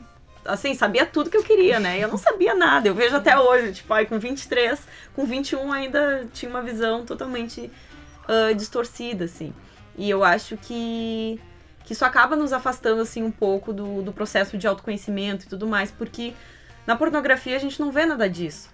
[0.45, 1.99] assim, sabia tudo que eu queria, né?
[1.99, 2.87] E eu não sabia nada.
[2.87, 4.79] Eu vejo até hoje, tipo, aí com 23,
[5.15, 7.71] com 21 ainda tinha uma visão totalmente
[8.29, 9.53] uh, distorcida, assim.
[9.97, 11.39] E eu acho que,
[11.83, 15.67] que isso acaba nos afastando, assim, um pouco do, do processo de autoconhecimento e tudo
[15.67, 16.33] mais, porque
[16.89, 18.67] na pornografia a gente não vê nada disso.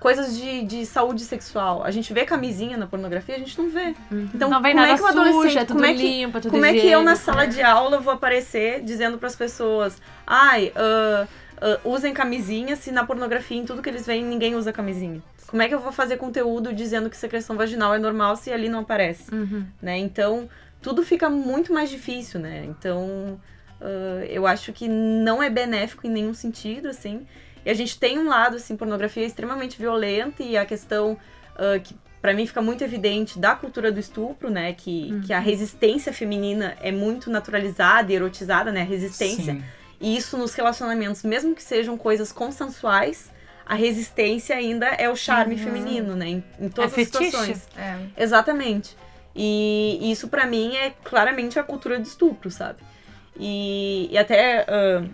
[0.00, 1.84] Coisas de, de saúde sexual.
[1.84, 3.94] A gente vê camisinha na pornografia, a gente não vê.
[4.10, 4.28] Uhum.
[4.34, 6.50] Então, não vem como nada é que o adolescente, suja, como é que, limpa, tudo
[6.50, 10.72] como é que eu na sala de aula vou aparecer dizendo para as pessoas, ai,
[10.74, 15.22] uh, uh, usem camisinha se na pornografia em tudo que eles veem ninguém usa camisinha.
[15.46, 18.68] Como é que eu vou fazer conteúdo dizendo que secreção vaginal é normal se ali
[18.68, 19.64] não aparece, uhum.
[19.80, 19.98] né?
[19.98, 20.48] Então
[20.80, 22.64] tudo fica muito mais difícil, né?
[22.66, 23.38] Então
[23.80, 27.24] uh, eu acho que não é benéfico em nenhum sentido, assim.
[27.64, 31.12] E a gente tem um lado, assim, pornografia extremamente violenta e a questão
[31.54, 34.72] uh, que para mim fica muito evidente da cultura do estupro, né?
[34.72, 35.20] Que, uhum.
[35.22, 38.82] que a resistência feminina é muito naturalizada e erotizada, né?
[38.82, 39.54] A resistência.
[39.54, 39.64] Sim.
[40.00, 43.30] E isso nos relacionamentos, mesmo que sejam coisas consensuais,
[43.66, 45.62] a resistência ainda é o charme uhum.
[45.62, 46.28] feminino, né?
[46.28, 47.30] Em, em todas é as fetiche.
[47.30, 47.68] situações.
[47.76, 48.22] É.
[48.22, 48.96] Exatamente.
[49.34, 52.80] E, e isso para mim é claramente a cultura do estupro, sabe?
[53.36, 55.08] E, e até uh,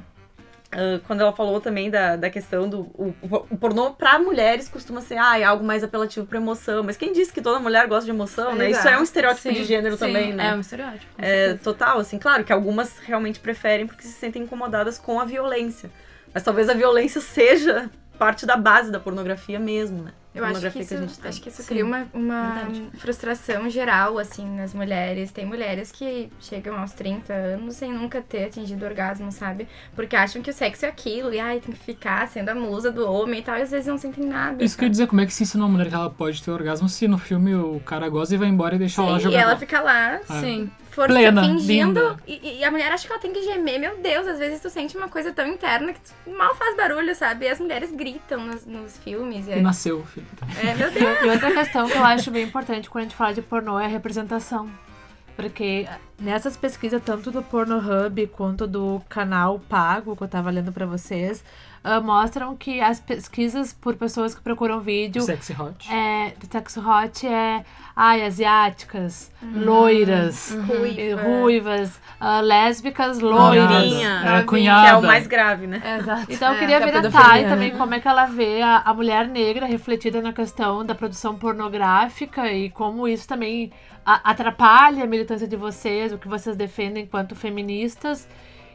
[0.68, 2.80] Uh, quando ela falou também da, da questão do.
[2.94, 3.14] O,
[3.50, 6.82] o pornô pra mulheres costuma ser ah, é algo mais apelativo pra emoção.
[6.82, 8.70] Mas quem disse que toda mulher gosta de emoção, né?
[8.70, 10.50] Isso é um estereótipo sim, de gênero sim, também, né?
[10.50, 11.06] É um estereótipo.
[11.16, 15.90] É, total, assim, claro que algumas realmente preferem porque se sentem incomodadas com a violência.
[16.34, 20.12] Mas talvez a violência seja parte da base da pornografia mesmo, né?
[20.38, 24.72] Eu acho que, isso, que acho que isso cria uma, uma frustração geral, assim, nas
[24.74, 25.30] mulheres.
[25.32, 29.68] Tem mulheres que chegam aos 30 anos sem nunca ter atingido orgasmo, sabe?
[29.94, 32.90] Porque acham que o sexo é aquilo, e ai, tem que ficar sendo a musa
[32.90, 34.62] do homem e tal, e às vezes não sentem nada.
[34.62, 36.88] Isso quer dizer, como é que se ensina uma mulher que ela pode ter orgasmo
[36.88, 39.36] se no filme o cara goza e vai embora e deixa Sim, ela jogar?
[39.36, 40.40] E ela fica lá, Ah.
[40.40, 40.70] Sim.
[40.98, 42.18] Força, Plena, fingindo.
[42.26, 43.78] E, e a mulher acha que ela tem que gemer.
[43.78, 47.14] Meu Deus, às vezes tu sente uma coisa tão interna que tu mal faz barulho,
[47.14, 47.46] sabe?
[47.46, 49.46] E as mulheres gritam nos, nos filmes.
[49.46, 50.26] E E nasceu o filho.
[50.62, 51.22] é, meu Deus.
[51.22, 53.84] E outra questão que eu acho bem importante quando a gente fala de pornô é
[53.84, 54.68] a representação.
[55.36, 55.86] Porque
[56.18, 61.44] nessas pesquisas, tanto do Pornhub quanto do canal pago, que eu tava lendo pra vocês,
[61.84, 65.90] ah, mostram que as pesquisas por pessoas que procuram vídeo Sexy hot.
[65.92, 67.64] é, do sexo hot é
[67.94, 71.00] ai, asiáticas, loiras, Ruiva.
[71.00, 73.68] eh, ruivas, ah, lésbicas, loiras.
[73.70, 74.86] Loirinha, É, cunhada.
[74.88, 75.82] que é o mais grave, né?
[76.00, 76.26] Exato.
[76.28, 77.78] Então eu É, queria que é ver a a Thay pedofilia, também né?
[77.78, 82.52] como é que ela vê a, a mulher negra refletida na questão da produção pornográfica
[82.52, 83.72] e como isso também
[84.04, 88.26] atrapalha a militância de vocês, o que vocês defendem enquanto feministas.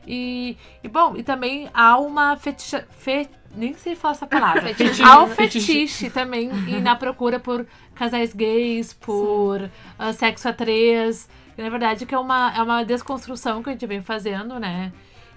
[0.07, 4.61] E, e bom, e também há uma fetiche, fe, nem sei falar essa palavra.
[4.73, 5.01] Fetiche.
[5.03, 11.29] há um fetiche também e na procura por casais gays, por ah, sexo a três.
[11.57, 14.91] E, na verdade, que é uma, é uma desconstrução que a gente vem fazendo, né?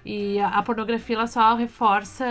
[0.05, 2.25] E a, a pornografia ela só reforça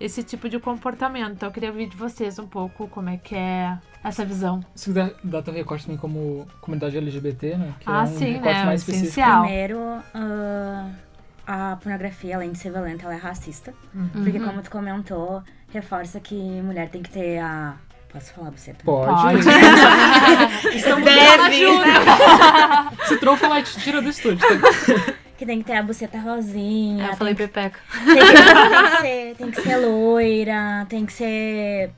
[0.00, 1.32] esse tipo de comportamento.
[1.32, 4.60] Então eu queria ouvir de vocês um pouco como é que é essa visão.
[4.74, 7.74] Se quiser dar teu recorte também como comunidade LGBT, né?
[7.80, 8.64] Que Ah, é um sim, recorte né?
[8.64, 9.06] mais específico.
[9.08, 9.42] Essencial.
[9.42, 9.78] Primeiro,
[10.14, 10.90] ah,
[11.46, 13.72] a pornografia, além de ser violenta, ela é racista.
[14.12, 17.74] Porque, como tu comentou, reforça que mulher tem que ter a.
[18.12, 18.82] Posso falar buceta?
[18.84, 19.10] Pode.
[19.10, 19.38] Pode.
[20.76, 21.66] Estamos deve.
[23.08, 24.46] Se troll falar, te tira do estúdio.
[25.36, 27.08] Que tem que ter a buceta rosinha.
[27.08, 27.78] É, eu falei que- pepeca.
[28.06, 31.90] Tem que, tem que ser, tem que ser loira, tem que ser.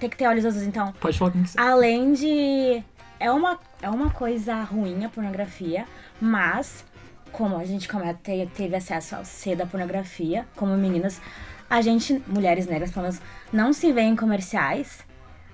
[0.00, 0.66] Tem que ter olhos azuis.
[0.66, 2.82] Então, Pode falar com que além de.
[3.20, 5.84] É uma, é uma coisa ruim a pornografia,
[6.20, 6.84] mas,
[7.32, 11.20] como a gente come- te- teve acesso ao cedo à pornografia, como meninas,
[11.68, 13.20] a gente, mulheres negras, pelo menos,
[13.52, 15.06] não se vê em comerciais.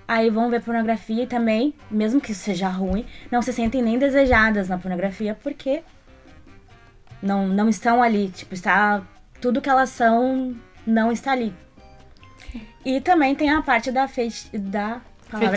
[0.06, 3.98] Aí vão ver pornografia e também, mesmo que isso seja ruim, não se sentem nem
[3.98, 5.82] desejadas na pornografia porque
[7.22, 8.28] não, não estão ali.
[8.28, 9.02] Tipo, está.
[9.40, 10.54] Tudo que elas são
[10.86, 11.54] não está ali.
[12.84, 15.00] E também tem a parte da feti da
[15.38, 15.48] que-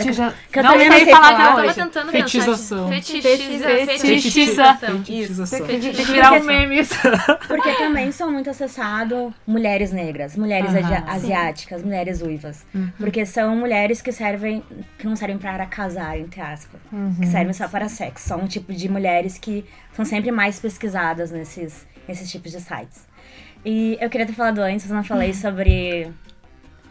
[0.52, 2.88] que eu não sei não sei falar falar até Eu tava tentando Fetização.
[2.88, 3.28] Fetichiza.
[3.28, 4.74] Fetichiza.
[4.78, 4.98] Fetichização.
[5.04, 5.66] Fetichização.
[5.66, 6.94] Que virar um meme isso.
[7.48, 11.10] Porque também são muito acessados mulheres negras, mulheres Aham, asia- sim.
[11.10, 12.66] asiáticas, mulheres uivas.
[12.98, 14.62] Porque são mulheres que servem,
[14.98, 16.80] que não servem para casar, entre aspas.
[17.20, 18.28] Que servem só para sexo.
[18.28, 23.06] São um tipo de mulheres que são sempre mais pesquisadas nesses, nesses tipos de sites.
[23.64, 26.10] E eu queria ter falado antes, eu não falei sobre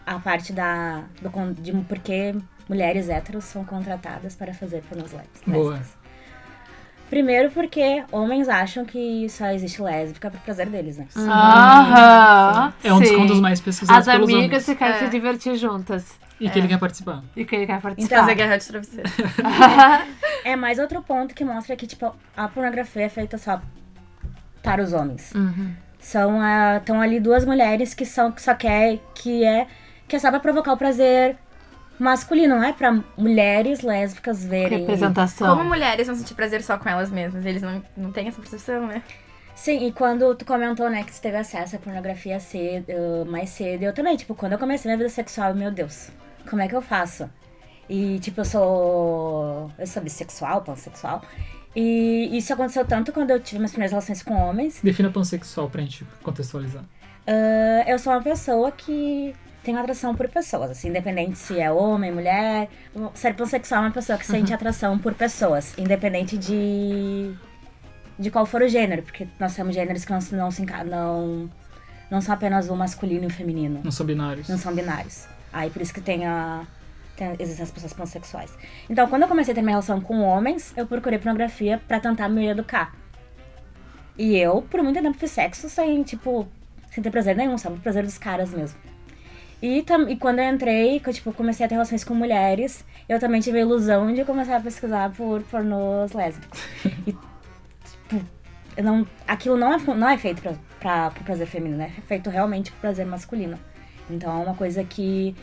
[0.05, 2.35] a parte da, do, de por que
[2.69, 5.41] mulheres héteros são contratadas para fazer pornôs lésbicas.
[5.45, 5.79] Boa.
[7.09, 11.07] Primeiro porque homens acham que só existe lésbica pro prazer deles, né?
[11.15, 12.73] Aham.
[12.83, 14.65] É um dos contos mais pesquisados As pelos amigas homens.
[14.65, 14.99] que querem É.
[14.99, 16.17] se divertir juntas.
[16.39, 17.23] E que ele quer participar.
[17.35, 18.33] E quem quer Fazer participar.
[18.35, 19.09] guerra de travesseiro.
[20.45, 23.59] É mais outro ponto que mostra que, tipo, a pornografia é feita só
[24.63, 25.33] para os homens.
[25.33, 25.73] Uhum.
[25.99, 26.39] São
[26.77, 29.67] estão ali duas mulheres que são que só quer que é
[30.07, 31.35] que é só pra provocar o prazer
[31.99, 34.79] masculino, não é pra mulheres lésbicas verem.
[34.79, 35.57] Representação.
[35.57, 37.45] Como mulheres vão sentir prazer só com elas mesmas?
[37.45, 39.01] Eles não, não têm essa percepção, né?
[39.55, 43.83] Sim, e quando tu comentou, né, que tu teve acesso à pornografia cedo, mais cedo,
[43.83, 46.09] eu também, tipo, quando eu comecei minha vida sexual, meu Deus,
[46.47, 47.27] como é que eu faço?
[47.89, 49.71] E, tipo, eu sou.
[49.79, 51.23] Eu sou bissexual, pansexual.
[51.75, 54.79] E isso aconteceu tanto quando eu tive minhas primeiras relações com homens.
[54.83, 56.83] Defina pansexual pra gente contextualizar.
[56.83, 59.35] Uh, eu sou uma pessoa que
[59.67, 62.69] tem atração por pessoas, assim, independente se é homem, mulher.
[63.13, 67.35] Ser pansexual é uma pessoa que sente atração por pessoas, independente de
[68.17, 71.49] de qual for o gênero, porque nós temos gêneros que não, não se não
[72.09, 74.47] não são apenas o masculino e o feminino, Não são binários.
[74.47, 75.27] não são binários.
[75.51, 76.65] Aí por isso que tem a
[77.17, 78.51] tem, existem as pessoas pansexuais.
[78.89, 82.29] Então, quando eu comecei a ter minha relação com homens, eu procurei pornografia pra tentar
[82.29, 82.95] me educar.
[84.17, 86.47] E eu, por muito tempo, fiz sexo sem, tipo,
[86.91, 87.75] sem ter prazer nenhum, sabe?
[87.75, 88.79] O prazer dos caras mesmo.
[89.61, 92.85] E, tam, e quando eu entrei, que eu, tipo, comecei a ter relações com mulheres,
[93.09, 96.61] eu também tive a ilusão de começar a pesquisar por pornôs lésbicos.
[96.85, 98.25] E, tipo,
[98.75, 102.29] eu não, aquilo não é, não é feito pra, pra, pro prazer feminino, é feito
[102.29, 103.57] realmente pro prazer masculino.
[104.09, 105.35] Então é uma coisa que,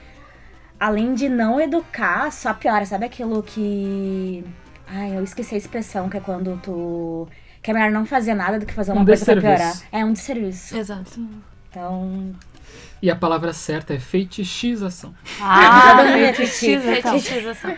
[0.78, 2.86] além de não educar, só piora.
[2.86, 4.44] Sabe aquilo que.
[4.86, 7.28] Ai, eu esqueci a expressão, que é quando tu.
[7.62, 9.82] Que é melhor não fazer nada do que fazer uma Um coisa pra piorar.
[9.90, 10.76] É um desserviço.
[10.76, 11.28] Exato.
[11.70, 12.32] Então.
[13.02, 15.14] E a palavra certa é feitichização.
[15.40, 15.96] Ah.
[16.32, 17.74] Fetichização.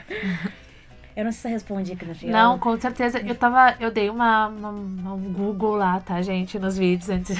[1.16, 2.52] Eu não sei se respondi aqui no final.
[2.52, 3.18] Não, com certeza.
[3.20, 3.74] Eu tava.
[3.80, 4.68] Eu dei uma, uma-
[5.14, 7.38] um Google lá, tá, gente, nos vídeos antes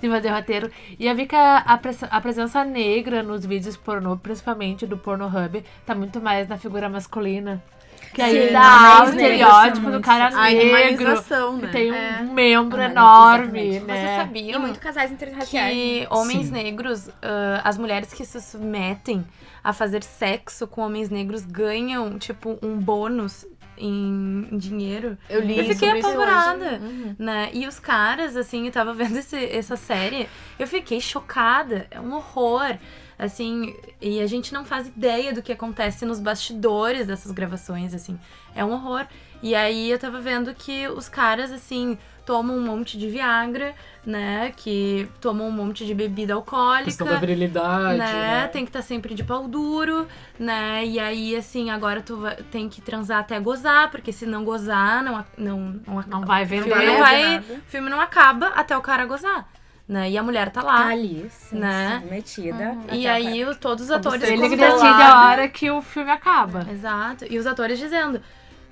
[0.00, 0.70] de fazer o roteiro.
[0.98, 4.96] E eu vi que a, a, pres- a presença negra nos vídeos pornô, principalmente do
[4.96, 7.62] Pornhub, tá muito mais na figura masculina.
[8.12, 11.14] Que aí Sim, dá o homens negros estereótipo do cara A negro.
[11.14, 11.60] né?
[11.60, 12.22] Que tem um É.
[12.22, 13.78] membro Ah, enorme, exatamente.
[13.80, 14.14] Vocês né?
[14.14, 15.72] E sabiam muito casais interraciais.
[15.74, 16.06] que né?
[16.10, 16.52] homens Sim.
[16.52, 19.24] negros, ah, as mulheres que se submetem
[19.62, 23.44] a fazer sexo com homens negros ganham, tipo, um bônus
[23.76, 25.16] em dinheiro.
[25.30, 26.16] Eu li Eu fiquei sobre isso hoje.
[26.16, 26.80] apavorada.
[26.82, 27.14] Uhum.
[27.18, 27.50] Né?
[27.52, 31.86] E os caras, assim, eu tava vendo esse- essa série, eu fiquei chocada.
[31.90, 32.76] É um horror.
[33.18, 38.18] Assim, e a gente não faz ideia do que acontece nos bastidores dessas gravações, assim.
[38.54, 39.06] É um horror.
[39.42, 43.74] E aí eu tava vendo que os caras, assim, tomam um monte de Viagra,
[44.06, 44.52] né?
[44.56, 47.98] Que tomam um monte de bebida alcoólica Questão da virilidade.
[47.98, 48.12] né?
[48.12, 48.48] né?
[48.48, 50.06] Tem que estar sempre de pau duro,
[50.38, 50.84] né?
[50.86, 55.02] E aí, assim, agora tu vai- tem que transar até gozar, porque se não gozar,
[55.02, 56.64] não, não, não, Não vai o vender.
[56.68, 57.52] filme não vai, nada.
[57.54, 59.48] o filme não acaba até o cara gozar,
[59.88, 60.10] né?
[60.10, 60.86] E a mulher tá Tá lá.
[60.88, 62.00] ali, sim, Né?
[62.02, 62.76] submetida.
[62.92, 66.10] E até o aí o- todos os atores Ele decide a hora que o filme
[66.10, 66.66] acaba.
[66.70, 67.24] Exato.
[67.28, 68.20] E os atores dizendo: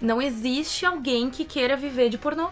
[0.01, 2.49] não existe alguém que queira viver de pornô.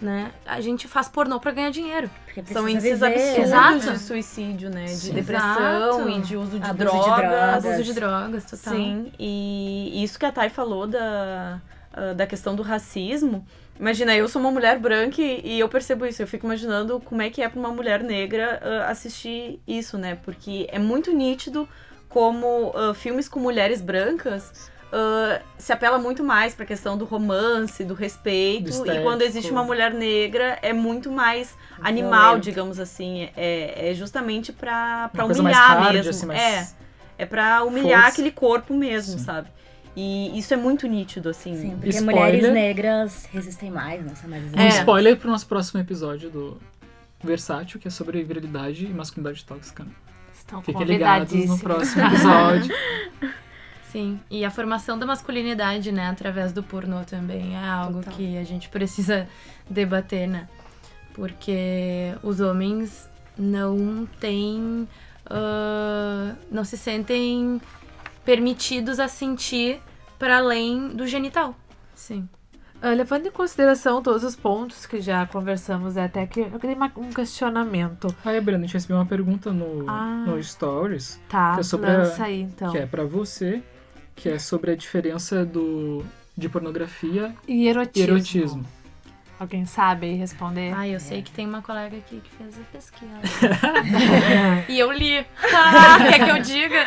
[0.00, 0.32] Né?
[0.44, 2.10] A gente faz pornô pra ganhar dinheiro.
[2.26, 3.06] Porque São índices viver.
[3.14, 3.78] absurdos Exato.
[3.92, 4.84] de suicídio, né?
[4.86, 5.12] De Sim.
[5.14, 6.08] depressão Exato.
[6.08, 7.16] e de uso de Abuso de drogas.
[7.28, 7.64] drogas.
[7.66, 8.74] Abuso de drogas, total.
[8.74, 11.60] Sim, e isso que a Thay falou da,
[11.92, 13.46] ah, da questão do racismo.
[13.78, 16.22] Imagina, eu sou uma mulher branca e, eu percebo isso.
[16.22, 20.18] Eu fico imaginando como é que é pra uma mulher negra ah, assistir isso, né?
[20.24, 21.68] Porque é muito nítido
[22.08, 27.82] como ah, filmes com mulheres brancas ah, se apela muito mais pra questão do romance,
[27.82, 28.70] do respeito.
[28.86, 32.44] E quando existe uma mulher negra, é muito mais animal, Violento.
[32.44, 33.30] digamos assim.
[33.34, 36.10] É, é justamente Uma coisa mais humilhar hard, mesmo.
[36.10, 36.40] assim, mais...
[36.40, 36.82] É.
[37.18, 38.08] É pra humilhar Força.
[38.08, 39.24] aquele corpo mesmo, Sim.
[39.24, 39.48] sabe?
[39.94, 41.54] E isso é muito nítido, assim.
[41.56, 42.16] Sim, porque Spoiler.
[42.24, 44.68] mulheres negras resistem mais, não são mais Um É.
[44.68, 46.56] spoiler pro nosso próximo episódio do
[47.22, 49.86] Versátil, que é sobre virilidade e masculinidade tóxica.
[50.34, 52.74] Estão Fiquem ligados no próximo episódio.
[53.92, 58.14] Sim, e a formação da masculinidade, né, através do pornô também é algo Total.
[58.14, 59.28] que a gente precisa
[59.68, 60.48] debater, né?
[61.12, 64.88] Porque os homens não têm.
[65.26, 67.60] ah, não se sentem
[68.24, 69.80] permitidos a sentir
[70.18, 71.54] para além do genital.
[71.94, 72.28] Sim.
[72.80, 76.74] Ah, levando em consideração todos os pontos que já conversamos, é até que eu queria
[76.74, 78.12] uma- um questionamento.
[78.24, 80.24] Aí, Brenda, a gente recebeu uma pergunta no, Ah.
[80.26, 82.72] no Stories, Tá, Que é sobre a- lança aí então.
[82.72, 83.62] que é pra você,
[84.16, 86.04] que é sobre a diferença do,
[86.36, 88.64] de pornografia E e erotismo.
[89.42, 90.72] Alguém sabe responder?
[90.72, 93.10] Ah, eu sei que tem uma colega aqui que fez a pesquisa.
[94.68, 95.18] e eu li.
[95.52, 96.78] Ah, quer que eu diga?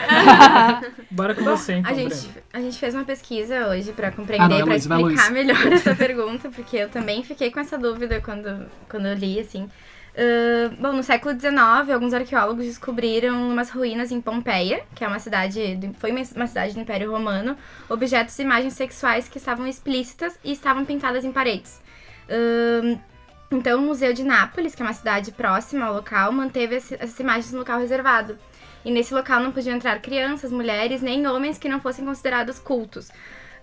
[1.12, 2.44] Bora com Bom, você, então, a gente, Brenda.
[2.54, 5.32] a gente fez uma pesquisa hoje pra Ah, compreender, não, é pra Luiz, vai, explicar
[5.32, 9.70] melhor essa pergunta, porque eu também fiquei com essa dúvida quando, quando eu li, assim.
[10.18, 11.58] Ah, bom, no século XIX,
[11.94, 16.74] alguns arqueólogos descobriram umas ruínas em Pompeia, que é uma cidade, do- foi uma cidade
[16.74, 17.58] do Império Romano,
[17.90, 21.84] objetos e imagens sexuais que estavam explícitas e estavam pintadas em paredes.
[23.52, 27.52] Então, o Museu de Nápoles, que é uma cidade próxima ao local, manteve essas imagens
[27.52, 28.38] no local reservado.
[28.84, 33.10] E nesse local não podiam entrar crianças, mulheres, nem homens que não fossem considerados cultos.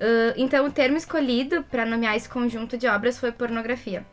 [0.02, 4.04] Ah, então, o termo escolhido para nomear esse conjunto de obras foi pornografia.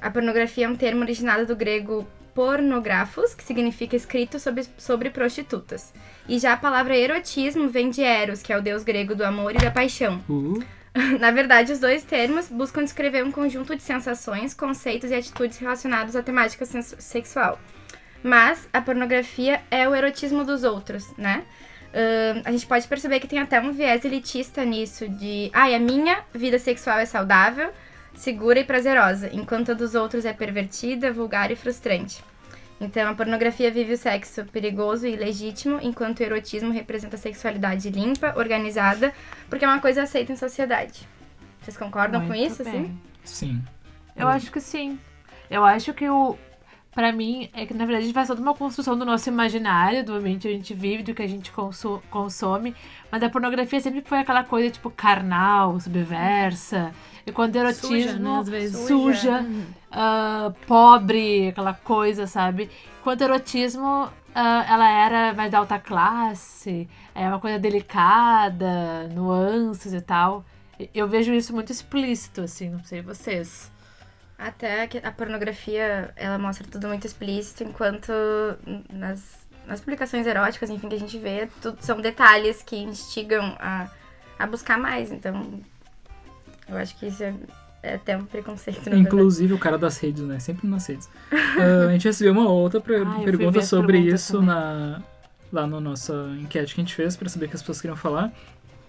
[0.00, 5.94] A pornografia é um termo originado do grego pornografos, que significa escrito sobre, sobre prostitutas.
[6.28, 9.54] E já a palavra erotismo vem de Eros, que é o deus grego do amor
[9.54, 10.22] e da paixão.
[10.28, 10.62] Uh,
[11.18, 16.14] Na verdade, os dois termos buscam descrever um conjunto de sensações, conceitos e atitudes relacionados
[16.14, 17.58] à temática sexual.
[18.22, 21.44] Mas a pornografia é o erotismo dos outros, né?
[21.92, 25.78] Ahn, a gente pode perceber que tem até um viés elitista nisso, de ai, a
[25.78, 27.70] minha vida sexual é saudável,
[28.14, 32.22] segura e prazerosa, enquanto a dos outros é pervertida, vulgar e frustrante.
[32.84, 37.88] Então, a pornografia vive o sexo perigoso e ilegítimo, enquanto o erotismo representa a sexualidade
[37.88, 39.12] limpa, organizada,
[39.48, 41.08] porque é uma coisa aceita em sociedade.
[41.60, 42.72] Vocês concordam com Muito isso, bem.
[42.72, 42.98] assim?
[43.24, 43.62] sim.
[44.14, 44.98] Eu acho que sim.
[45.50, 46.36] Eu acho que o.
[46.94, 50.04] para mim, é que na verdade a gente faz toda uma construção do nosso imaginário,
[50.04, 51.52] do ambiente que a gente vive, do que a gente
[52.08, 52.74] consome.
[53.10, 56.92] Mas a pornografia sempre foi aquela coisa, tipo, carnal, subversa.
[57.26, 58.86] E quando erotismo suja, né, às vezes.
[58.86, 59.66] suja uhum.
[59.90, 62.70] uh, pobre, aquela coisa, sabe?
[63.02, 64.10] Quanto erotismo, uh,
[64.68, 70.44] ela era mais da alta classe, é uma coisa delicada, nuances e tal.
[70.94, 73.72] Eu vejo isso muito explícito, assim, não sei vocês.
[74.44, 78.12] Até que a pornografia, ela mostra tudo muito explícito, enquanto
[78.92, 83.88] nas, nas publicações eróticas, enfim, que a gente vê, tudo, são detalhes que instigam a,
[84.38, 85.10] a buscar mais.
[85.10, 85.62] Então,
[86.68, 87.34] eu acho que isso é,
[87.82, 88.86] é até um preconceito.
[88.94, 89.60] Inclusive verdade.
[89.60, 90.38] o cara das redes, né?
[90.38, 91.06] Sempre nas redes.
[91.32, 92.82] uh, a gente recebeu uma outra
[93.24, 95.00] pergunta sobre isso na,
[95.50, 97.96] lá na nossa enquete que a gente fez para saber o que as pessoas queriam
[97.96, 98.30] falar.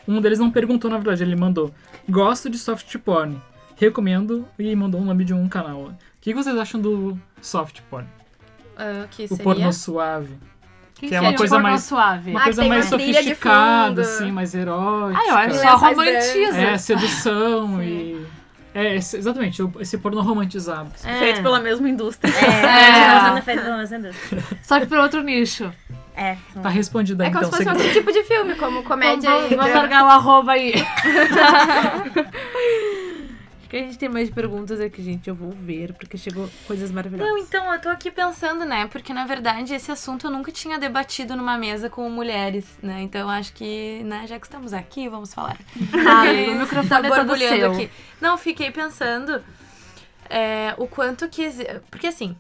[0.06, 1.74] Um deles não perguntou, na verdade, ele mandou:
[2.10, 3.42] Gosto de soft porn
[3.76, 5.82] recomendo e mandou o nome de um canal.
[5.82, 8.08] O que vocês acham do soft porn?
[8.76, 10.36] Uh, que o porno suave.
[10.96, 12.32] Que, que é uma coisa mais suave.
[12.32, 15.22] Uma ah, coisa mais sofisticada, assim, mais erótica.
[15.22, 16.58] Ah, eu acho só romantiza.
[16.58, 18.26] É, sedução e.
[18.74, 20.92] É, exatamente, esse porno romantizado.
[21.04, 21.20] É.
[21.20, 22.34] Feito pela mesma indústria.
[22.34, 23.42] É, é.
[23.42, 24.44] feito pela mesma indústria.
[24.62, 25.72] Só que por outro nicho.
[26.14, 26.38] É.
[26.62, 27.42] Tá respondido aí, é então.
[27.42, 29.56] É como se fosse outro tipo de filme, como comédia e...
[29.56, 30.74] Vamos largar o arroba aí.
[33.76, 35.28] que a gente tem mais perguntas aqui, gente?
[35.28, 37.30] Eu vou ver, porque chegou coisas maravilhosas.
[37.30, 38.88] Não, então, eu tô aqui pensando, né?
[38.88, 43.02] Porque, na verdade, esse assunto eu nunca tinha debatido numa mesa com mulheres, né?
[43.02, 45.58] Então, acho que, né, já que estamos aqui, vamos falar.
[46.08, 47.72] Ah, o microfone tá é seu.
[47.72, 47.90] aqui.
[48.22, 49.44] Não, fiquei pensando
[50.30, 51.50] é, o quanto que...
[51.90, 52.36] Porque, assim,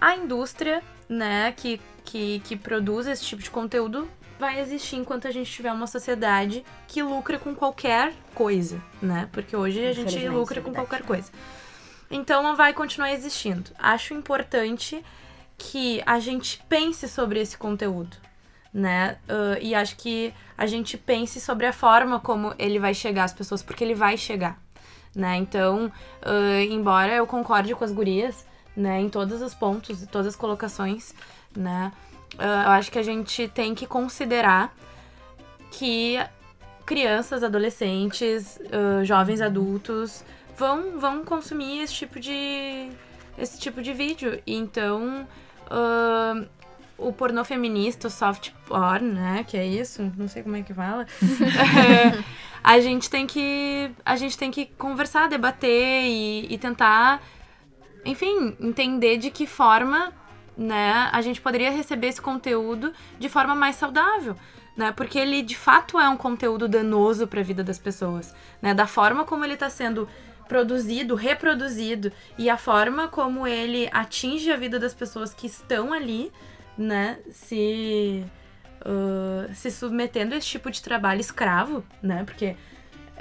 [0.00, 4.08] a indústria, né, que, que, que produz esse tipo de conteúdo
[4.42, 9.28] vai existir enquanto a gente tiver uma sociedade que lucra com qualquer coisa, né?
[9.30, 11.30] Porque hoje a gente lucra com qualquer coisa.
[12.10, 13.70] Então vai continuar existindo.
[13.78, 15.00] Acho importante
[15.56, 18.16] que a gente pense sobre esse conteúdo,
[18.74, 19.16] né?
[19.28, 23.32] Uh, e acho que a gente pense sobre a forma como ele vai chegar às
[23.32, 24.60] pessoas, porque ele vai chegar,
[25.14, 25.36] né?
[25.36, 28.44] Então, uh, embora eu concorde com as gurias,
[28.76, 31.14] né, em todos os pontos, todas as colocações,
[31.56, 31.92] né?
[32.34, 34.74] Uh, eu acho que a gente tem que considerar
[35.70, 36.18] que
[36.84, 40.24] crianças, adolescentes, uh, jovens adultos
[40.56, 42.90] vão, vão consumir esse tipo de
[43.38, 44.40] esse tipo de vídeo.
[44.46, 45.26] Então,
[45.66, 46.46] uh,
[46.98, 50.74] o pornô feminista, o soft porn, né, que é isso, não sei como é que
[50.74, 51.06] fala.
[52.62, 57.22] a gente tem que a gente tem que conversar, debater e, e tentar,
[58.04, 60.12] enfim, entender de que forma
[60.56, 64.36] né, a gente poderia receber esse conteúdo de forma mais saudável.
[64.74, 68.72] Né, porque ele de fato é um conteúdo danoso para a vida das pessoas, né,
[68.72, 70.08] da forma como ele está sendo
[70.48, 76.32] produzido, reproduzido e a forma como ele atinge a vida das pessoas que estão ali,
[76.76, 78.24] né, se
[78.80, 82.56] uh, se submetendo a esse tipo de trabalho escravo, né, porque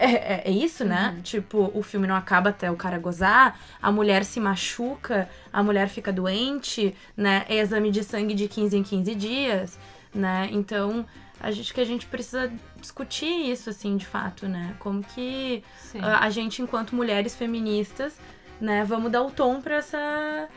[0.02, 1.14] é, é, é isso, né?
[1.16, 1.22] Uhum.
[1.22, 5.88] Tipo, o filme não acaba até o cara gozar, a mulher se machuca, a mulher
[5.90, 7.46] fica doente, né?
[7.48, 9.80] É exame de sangue de 15 em 15 dias,
[10.14, 10.50] né?
[10.52, 11.06] Então,
[11.40, 14.76] a gente que a gente precisa discutir isso, assim, de fato, né?
[14.80, 15.64] Como que
[16.02, 18.18] a, a, gente, enquanto mulheres feministas,
[18.60, 20.50] né, vamos dar o tom para essa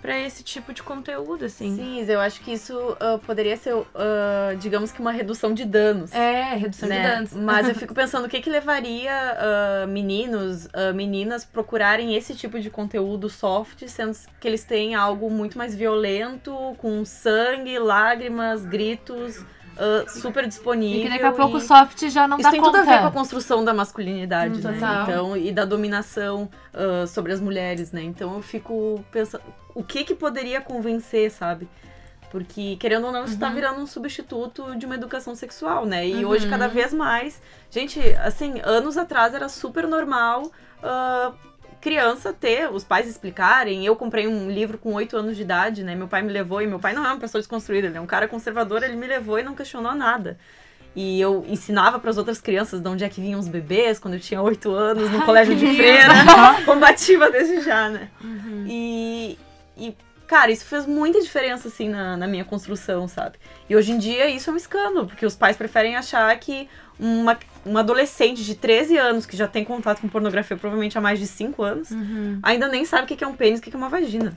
[0.00, 1.76] para esse tipo de conteúdo, assim.
[1.76, 3.86] Sim, eu acho que isso uh, poderia ser, uh,
[4.58, 6.12] digamos que uma redução de danos.
[6.12, 6.96] É, redução né?
[6.96, 7.32] de danos.
[7.32, 12.70] Mas eu fico pensando o que que levaria uh, meninos, meninas procurarem esse tipo de
[12.70, 19.44] conteúdo soft, sendo que eles têm algo muito mais violento, com sangue, lágrimas, gritos
[19.80, 21.00] uh, super disponível.
[21.00, 22.78] E que daqui a pouco o soft já não Isso dá tem conta.
[22.78, 24.78] tudo a ver com a construção da masculinidade, hum, né?
[25.02, 28.02] Então, e da dominação uh, sobre as mulheres, né?
[28.02, 29.42] Então eu fico pensando,
[29.74, 31.68] o que que poderia convencer, sabe?
[32.30, 33.52] Porque, querendo ou não, isso tá uhum.
[33.52, 36.06] tá virando um substituto de uma educação sexual, né?
[36.06, 36.30] E uhum.
[36.30, 37.42] hoje, cada vez mais.
[37.70, 41.34] Gente, assim, anos atrás era super normal uh,
[41.80, 43.84] criança ter, os pais explicarem.
[43.84, 45.94] Eu comprei um livro com 8 anos de idade, né?
[45.94, 48.06] Meu pai me levou, e meu pai não é uma pessoa desconstruída, ele é um
[48.06, 50.38] cara conservador, ele me levou e não questionou nada.
[50.94, 54.14] E eu ensinava para as outras crianças de onde é que vinham os bebês quando
[54.14, 56.12] eu tinha 8 anos, no colégio de freira.
[56.66, 58.08] combativa desde já, né?
[58.22, 58.64] Uhum.
[58.66, 59.38] E,
[59.76, 59.96] e,
[60.30, 63.36] cara, isso fez muita diferença, assim, na, na minha construção, sabe?
[63.68, 66.68] E hoje em dia isso é um escândalo, porque os pais preferem achar que
[67.00, 71.18] uma, uma adolescente de 13 anos que já tem contato com pornografia provavelmente há mais
[71.18, 72.38] de 5 anos, uhum.
[72.44, 74.32] ainda nem sabe o que é um pênis, o que é uma vagina.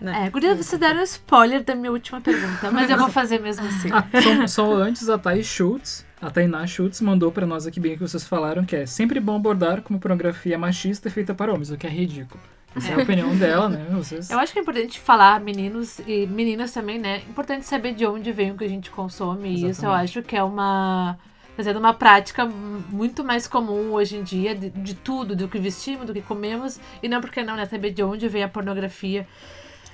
[0.00, 0.26] Né?
[0.26, 3.66] É, Guria, você deram um spoiler da minha última pergunta, mas eu vou fazer mesmo
[3.66, 3.88] assim.
[3.92, 7.94] Ah, só, só, antes, a Thais Schultz, a Tainá Schultz mandou para nós aqui bem
[7.94, 11.52] o que vocês falaram, que é sempre bom abordar como pornografia machista é feita para
[11.52, 12.40] homens, o que é ridículo.
[12.76, 13.86] Essa é a opinião dela, né?
[13.92, 14.30] Vocês...
[14.30, 17.22] Eu acho que é importante falar, meninos e meninas também, né?
[17.28, 19.48] Importante saber de onde vem o que a gente consome.
[19.48, 21.18] E isso eu acho que é uma.
[21.56, 26.06] Fazendo uma prática muito mais comum hoje em dia de, de, tudo, do que vestimos,
[26.06, 26.78] do que comemos.
[27.02, 27.64] E não porque não, né?
[27.64, 29.26] Saber de onde vem a pornografia.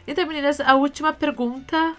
[0.05, 1.95] Então, meninas, a última pergunta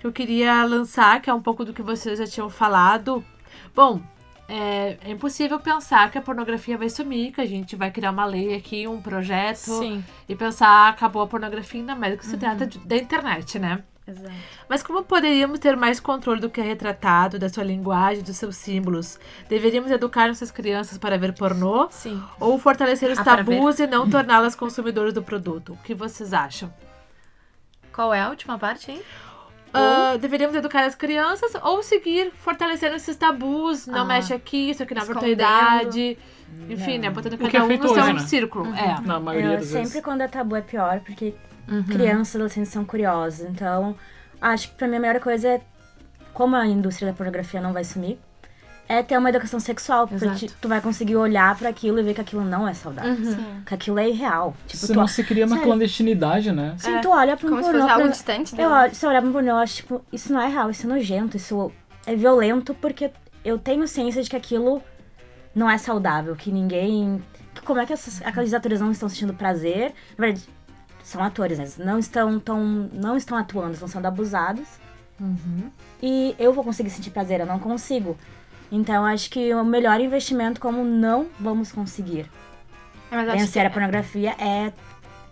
[0.00, 3.24] que eu queria lançar, que é um pouco do que vocês já tinham falado.
[3.72, 4.02] Bom,
[4.48, 8.24] é, é, impossível pensar que a pornografia vai sumir, que a gente vai criar uma
[8.24, 10.04] lei aqui, um projeto Sim.
[10.28, 12.38] e pensar acabou a pornografia, ainda mais que se uhum.
[12.38, 13.82] trata de, da internet, né?
[14.06, 14.34] Exato.
[14.68, 18.56] Mas como poderíamos ter mais controle do que é retratado, da sua linguagem, dos seus
[18.56, 19.18] símbolos?
[19.48, 21.88] Deveríamos educar nossas crianças para ver pornô?
[21.90, 22.22] Sim.
[22.38, 25.72] Ou fortalecer os ah, tabus e não torná-las consumidoras do produto?
[25.72, 26.70] O que vocês acham?
[27.94, 29.00] Qual é a última parte, hein?
[29.74, 33.86] Uh, deveríamos educar as crianças ou seguir fortalecendo esses tabus.
[33.86, 36.16] Não ah, mexe aqui, isso aqui na oportunidade.
[36.68, 37.10] Enfim, né?
[37.10, 38.18] Botando cada é um no seu né?
[38.20, 38.66] círculo.
[38.66, 38.76] Uhum.
[38.76, 39.00] É.
[39.00, 40.02] Na maioria das sempre vezes.
[40.02, 41.34] quando é tabu é pior, porque
[41.68, 41.82] uhum.
[41.84, 43.40] crianças e adolescentes são curiosos.
[43.46, 43.96] Então,
[44.40, 45.60] acho que pra mim a melhor coisa é,
[46.32, 48.18] como a indústria da pornografia não vai sumir,
[48.88, 50.54] é ter uma educação sexual, porque Exato.
[50.60, 53.12] tu vai conseguir olhar para aquilo e ver que aquilo não é saudável.
[53.12, 53.62] Uhum.
[53.64, 54.54] Que aquilo é irreal.
[54.66, 55.64] Tipo, Senão tu, se cria uma sério?
[55.64, 56.74] clandestinidade, né?
[56.78, 57.00] Sim, é.
[57.00, 57.78] tu olha pra um Como pornô...
[57.78, 60.04] Se fosse algo distante, eu olho, se eu olhar pra um pornô, eu acho, tipo,
[60.12, 61.72] isso não é real, isso é nojento, isso
[62.06, 63.10] é violento, porque
[63.44, 64.82] eu tenho ciência de que aquilo
[65.54, 67.22] não é saudável, que ninguém...
[67.54, 69.94] Que como é que essas, aqueles atores não estão sentindo prazer?
[70.18, 70.46] Na verdade,
[71.04, 71.68] são atores, né?
[71.78, 74.66] Não estão, tão, não estão atuando, estão sendo abusados.
[75.20, 75.70] Uhum.
[76.02, 78.16] E eu vou conseguir sentir prazer, eu não consigo.
[78.74, 82.28] Então acho que o melhor investimento, como não vamos conseguir
[83.08, 84.72] é, vencer a pornografia, é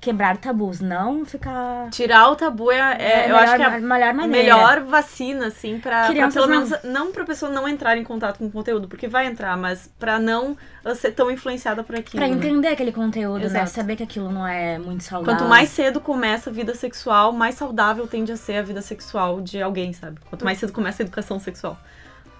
[0.01, 1.89] quebrar tabus, não ficar.
[1.91, 5.47] Tirar o tabu é, é, é eu melhor, acho que é a melhor, melhor vacina,
[5.47, 8.87] assim, pra, pra pelo menos não pra pessoa não entrar em contato com o conteúdo,
[8.87, 10.57] porque vai entrar, mas pra não
[10.95, 12.21] ser tão influenciada por aquilo.
[12.25, 12.35] Pra né?
[12.35, 13.45] entender aquele conteúdo?
[13.45, 13.65] Exato.
[13.65, 13.67] né?
[13.67, 15.35] Saber que aquilo não é muito saudável.
[15.35, 19.41] Quanto mais cedo começa a vida sexual, mais saudável tende a ser a vida sexual
[19.41, 20.21] de alguém, sabe?
[20.29, 21.77] Quanto mais cedo começa a educação sexual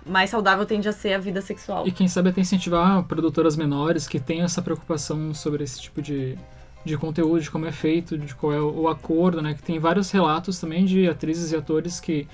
[0.07, 1.87] mais saudável tende a ser a vida sexual.
[1.87, 6.37] E quem sabe até incentivar produtoras menores que tenham essa preocupação sobre esse tipo de,
[6.85, 9.55] de conteúdo, de como é feito, de qual é o acordo, né?
[9.55, 12.27] Que tem vários relatos também de atrizes e atores que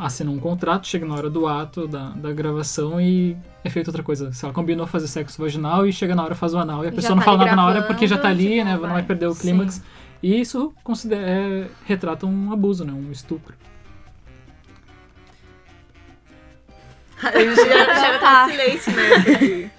[0.00, 4.02] assinam um contrato, chega na hora do ato, da, da gravação e é feito outra
[4.02, 4.32] coisa.
[4.32, 6.92] Se ela combinou fazer sexo vaginal e chega na hora faz o anal e a
[6.92, 8.76] pessoa não tá fala nada na hora porque já tá ali, né?
[8.76, 8.88] Vai.
[8.88, 9.82] Não vai perder o clímax.
[10.22, 12.92] E isso considera, é, retrata um abuso, né?
[12.92, 13.54] Um estupro.
[17.22, 19.70] A gente já, já tá em silêncio, né?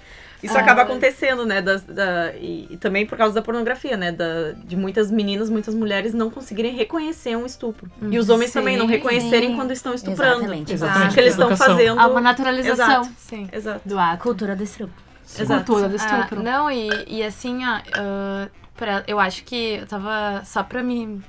[0.42, 1.60] Isso ah, acaba acontecendo, né?
[1.60, 4.10] Da, da, e, e, também por causa da pornografia, né?
[4.10, 7.90] Da, de muitas meninas, muitas mulheres não conseguirem reconhecer um estupro.
[8.02, 9.56] e os homens sim, também não reconhecerem sim.
[9.56, 10.40] quando estão estuprando.
[10.40, 10.72] Exatamente.
[10.72, 11.14] Exatamente.
[11.14, 12.00] Que eles estão fazendo.
[12.00, 13.10] Há uma naturalização Exato.
[13.18, 13.48] Sim.
[13.52, 13.80] Exato.
[13.86, 14.22] do ato.
[14.22, 14.94] Cultura do estupro.
[15.38, 15.64] Exato.
[15.64, 16.40] Cultura do estupro.
[16.40, 20.42] Ah, não, e, e assim, ó, uh, pra, eu acho que eu tava.
[20.44, 21.06] Só pra me.
[21.06, 21.22] Não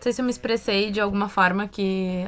[0.00, 2.26] sei se eu me expressei de alguma forma que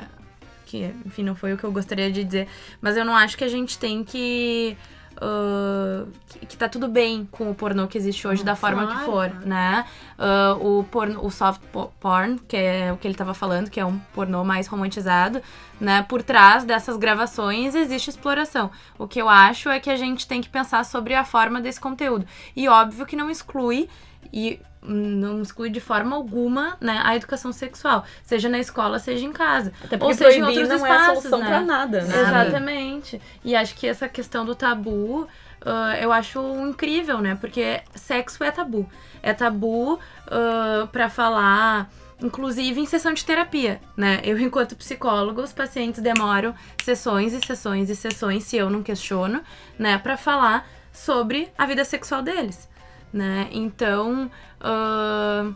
[0.74, 2.48] que, enfim, não foi o que eu gostaria de dizer,
[2.80, 4.76] mas eu não acho que a gente tem que.
[5.14, 8.98] Uh, que, que tá tudo bem com o pornô que existe hoje, da forma claro,
[8.98, 9.84] que for, né?
[10.18, 11.60] Uh, o, porno, o soft
[12.00, 15.40] porn, que é o que ele tava falando, que é um pornô mais romantizado,
[15.80, 16.02] né?
[16.08, 18.72] Por trás dessas gravações existe exploração.
[18.98, 21.78] O que eu acho é que a gente tem que pensar sobre a forma desse
[21.78, 22.26] conteúdo.
[22.56, 23.88] E óbvio que não exclui
[24.32, 29.32] e não exclui de forma alguma né, a educação sexual, seja na escola, seja em
[29.32, 29.72] casa.
[29.82, 31.46] Até Ou seja em outros não espaços, é a solução né?
[31.46, 32.20] pra nada, né?
[32.20, 33.20] Exatamente.
[33.44, 37.36] E acho que essa questão do tabu, uh, eu acho incrível, né?
[37.40, 38.88] Porque sexo é tabu.
[39.22, 41.90] É tabu uh, para falar
[42.22, 44.20] inclusive em sessão de terapia, né?
[44.22, 49.42] Eu, enquanto psicólogo, os pacientes demoram sessões e sessões e sessões, se eu não questiono,
[49.78, 52.68] né, para falar sobre a vida sexual deles
[53.14, 53.48] né?
[53.52, 54.28] Então,
[54.60, 55.54] uh,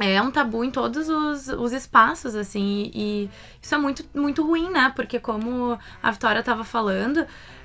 [0.00, 3.30] é um tabu em todos os, os espaços, assim, e,
[3.62, 4.92] isso é muito, muito ruim, né?
[4.96, 7.24] Porque como a Vitória estava falando,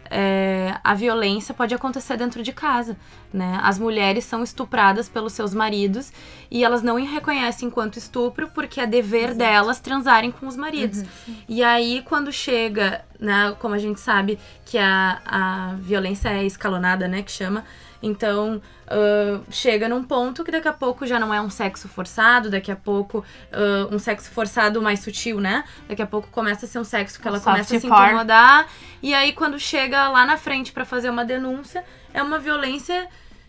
[0.10, 2.96] é, a violência pode acontecer dentro de casa,
[3.34, 3.60] né?
[3.64, 6.14] As mulheres são estupradas pelos seus maridos
[6.52, 9.38] e elas não reconhecem enquanto estupro porque é dever Exato.
[9.40, 11.00] delas transarem com os maridos.
[11.00, 16.46] Uhum, e aí, quando chega, né, como a gente sabe que a, a violência é
[16.46, 17.66] escalonada, né, que chama,
[18.02, 22.50] então, uh, chega num ponto que daqui a pouco já não é um sexo forçado,
[22.50, 25.64] daqui a pouco uh, um sexo forçado mais sutil, né?
[25.88, 28.68] Daqui a pouco começa a ser um sexo que ela começa a se incomodar.
[29.02, 31.84] E aí, quando chega lá na frente para fazer uma denúncia,
[32.14, 33.08] é uma violência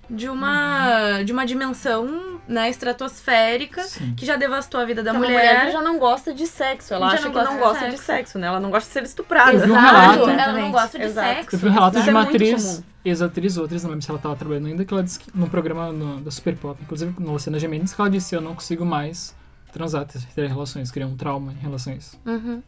[0.08, 1.24] de uma uhum.
[1.24, 4.14] de uma dimensão né estratosférica Sim.
[4.14, 5.32] que já devastou a vida da mulher.
[5.32, 7.96] mulher que já não gosta de sexo ela acha não que não gosta de sexo.
[7.96, 9.70] de sexo né ela não gosta de ser estuprada Exato.
[9.70, 11.28] Um relato, ela não gosta de Exato.
[11.28, 14.18] sexo teve um relato de é uma atriz ex-atriz ou atriz, não lembro se ela
[14.18, 17.32] estava trabalhando ainda, que ela disse que num programa no, da Super Pop, inclusive no
[17.32, 19.34] Luciana Gimenez, que ela disse: Eu não consigo mais
[19.72, 22.18] transar, ter relações, criar um trauma em relação a isso.
[22.24, 22.62] Uhum.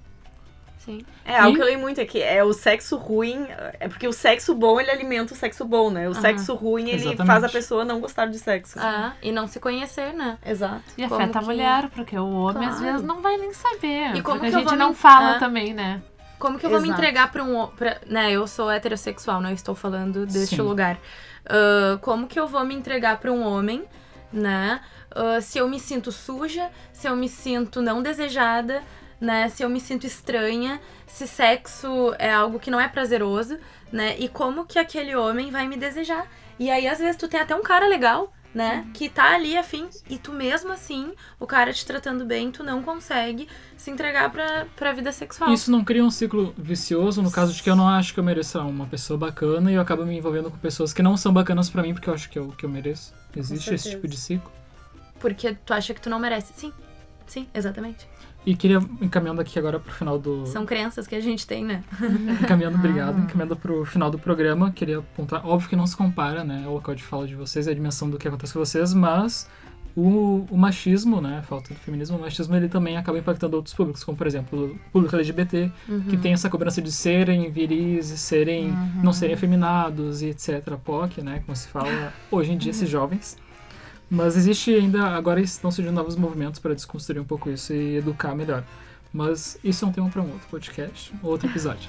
[0.85, 1.05] Sim.
[1.27, 1.57] É, algo e...
[1.57, 3.47] que eu leio muito aqui é o sexo ruim,
[3.79, 6.09] é porque o sexo bom ele alimenta o sexo bom, né?
[6.09, 7.27] O sexo ruim ele Exatamente.
[7.27, 8.79] faz a pessoa não gostar de sexo.
[8.81, 10.39] Ah, e não se conhecer, né?
[10.45, 10.83] Exato.
[10.97, 11.39] E como afeta que...
[11.39, 12.73] a mulher, porque o homem claro.
[12.73, 14.17] às vezes não vai nem saber.
[14.17, 14.95] E como que a gente não me...
[14.95, 15.39] fala ah.
[15.39, 16.03] também, né?
[16.39, 16.83] Como que eu Exato.
[16.83, 17.67] vou me entregar pra um.
[17.67, 20.63] Pra, né, eu sou heterossexual, não estou falando deste Sim.
[20.63, 20.97] lugar.
[21.45, 23.85] Uh, como que eu vou me entregar pra um homem,
[24.33, 24.81] né?
[25.15, 28.83] Uh, se eu me sinto suja, se eu me sinto não desejada,
[29.21, 29.49] né?
[29.49, 33.59] Se eu me sinto estranha, se sexo é algo que não é prazeroso,
[33.93, 34.17] né?
[34.19, 36.27] E como que aquele homem vai me desejar.
[36.59, 38.85] E aí, às vezes, tu tem até um cara legal, né?
[38.87, 38.93] Uhum.
[38.93, 42.83] Que tá ali afim, e tu mesmo assim, o cara te tratando bem, tu não
[42.83, 45.53] consegue se entregar pra, pra vida sexual.
[45.53, 48.25] Isso não cria um ciclo vicioso, no caso de que eu não acho que eu
[48.25, 51.71] mereço uma pessoa bacana e eu acabo me envolvendo com pessoas que não são bacanas
[51.71, 53.15] para mim porque eu acho que eu, que eu mereço.
[53.37, 54.51] Existe esse tipo de ciclo?
[55.21, 56.53] Porque tu acha que tu não merece.
[56.57, 56.73] Sim,
[57.27, 58.09] sim, exatamente.
[58.45, 60.47] E queria, encaminhando aqui agora pro final do.
[60.47, 61.85] São crenças que a gente tem, né?
[62.43, 63.19] encaminhando, obrigado.
[63.19, 63.21] Ah.
[63.21, 65.47] Encaminhando pro final do programa, queria apontar.
[65.47, 66.65] Óbvio que não se compara, né?
[66.67, 69.47] O local de fala de vocês, a dimensão do que acontece com vocês, mas
[69.95, 71.39] o, o machismo, né?
[71.39, 74.67] A falta de feminismo, o machismo, ele também acaba impactando outros públicos, como por exemplo
[74.67, 76.01] o público LGBT, uhum.
[76.03, 78.71] que tem essa cobrança de serem viris, serem.
[78.71, 79.03] Uhum.
[79.03, 80.77] não serem afeminados e etc.
[80.83, 81.43] POC, né?
[81.45, 83.37] Como se fala hoje em dia, esses jovens.
[84.11, 88.35] Mas existe ainda, agora estão surgindo novos movimentos para desconstruir um pouco isso e educar
[88.35, 88.65] melhor.
[89.13, 91.89] Mas isso é um tema para um outro podcast, outro episódio.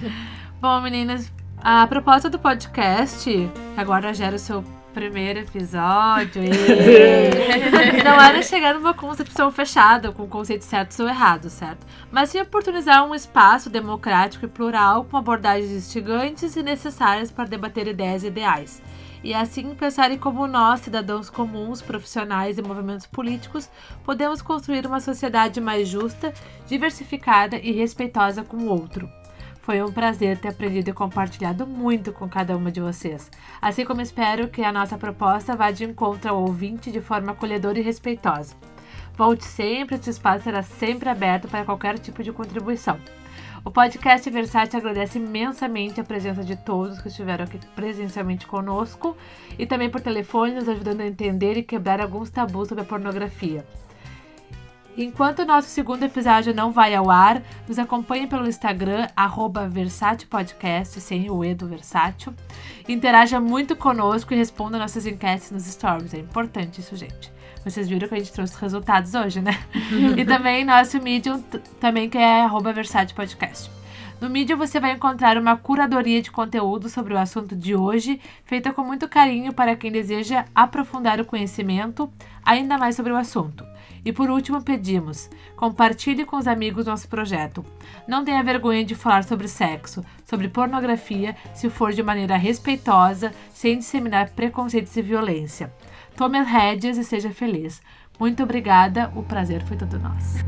[0.60, 3.30] Bom, meninas, a proposta do podcast,
[3.76, 4.62] agora gera o seu
[4.94, 6.48] primeiro episódio, e...
[8.02, 11.84] não era chegar numa concepção fechada, com conceitos certos ou errados, certo?
[12.10, 17.88] Mas sim oportunizar um espaço democrático e plural com abordagens instigantes e necessárias para debater
[17.88, 18.80] ideias e ideais
[19.24, 23.70] e assim pensarem como nós, cidadãos comuns, profissionais e movimentos políticos,
[24.04, 26.32] podemos construir uma sociedade mais justa,
[26.68, 29.10] diversificada e respeitosa com o outro.
[29.64, 33.30] Foi um prazer ter aprendido e compartilhado muito com cada uma de vocês.
[33.62, 37.78] Assim como espero que a nossa proposta vá de encontro ao ouvinte de forma acolhedora
[37.78, 38.54] e respeitosa.
[39.16, 43.00] Volte sempre, esse espaço será sempre aberto para qualquer tipo de contribuição.
[43.64, 49.16] O podcast Versátil agradece imensamente a presença de todos que estiveram aqui presencialmente conosco
[49.58, 53.64] e também por telefone, nos ajudando a entender e quebrar alguns tabus sobre a pornografia.
[54.96, 59.68] Enquanto o nosso segundo episódio não vai ao ar, nos acompanhe pelo Instagram, arroba
[60.30, 62.32] Podcast, sem o E do Versátil.
[62.88, 66.14] Interaja muito conosco e responda nossas enquetes nos stories.
[66.14, 67.32] É importante isso, gente.
[67.64, 69.58] Vocês viram que a gente trouxe resultados hoje, né?
[70.16, 71.42] e também nosso Medium,
[71.80, 72.72] também que é arroba
[73.16, 73.70] Podcast.
[74.20, 78.72] No Medium você vai encontrar uma curadoria de conteúdo sobre o assunto de hoje, feita
[78.72, 82.08] com muito carinho para quem deseja aprofundar o conhecimento
[82.44, 83.73] ainda mais sobre o assunto.
[84.04, 87.64] E por último, pedimos: compartilhe com os amigos nosso projeto.
[88.06, 93.78] Não tenha vergonha de falar sobre sexo, sobre pornografia, se for de maneira respeitosa, sem
[93.78, 95.72] disseminar preconceitos e violência.
[96.16, 97.80] Tome as rédeas e seja feliz.
[98.18, 100.38] Muito obrigada, o prazer foi todo nosso.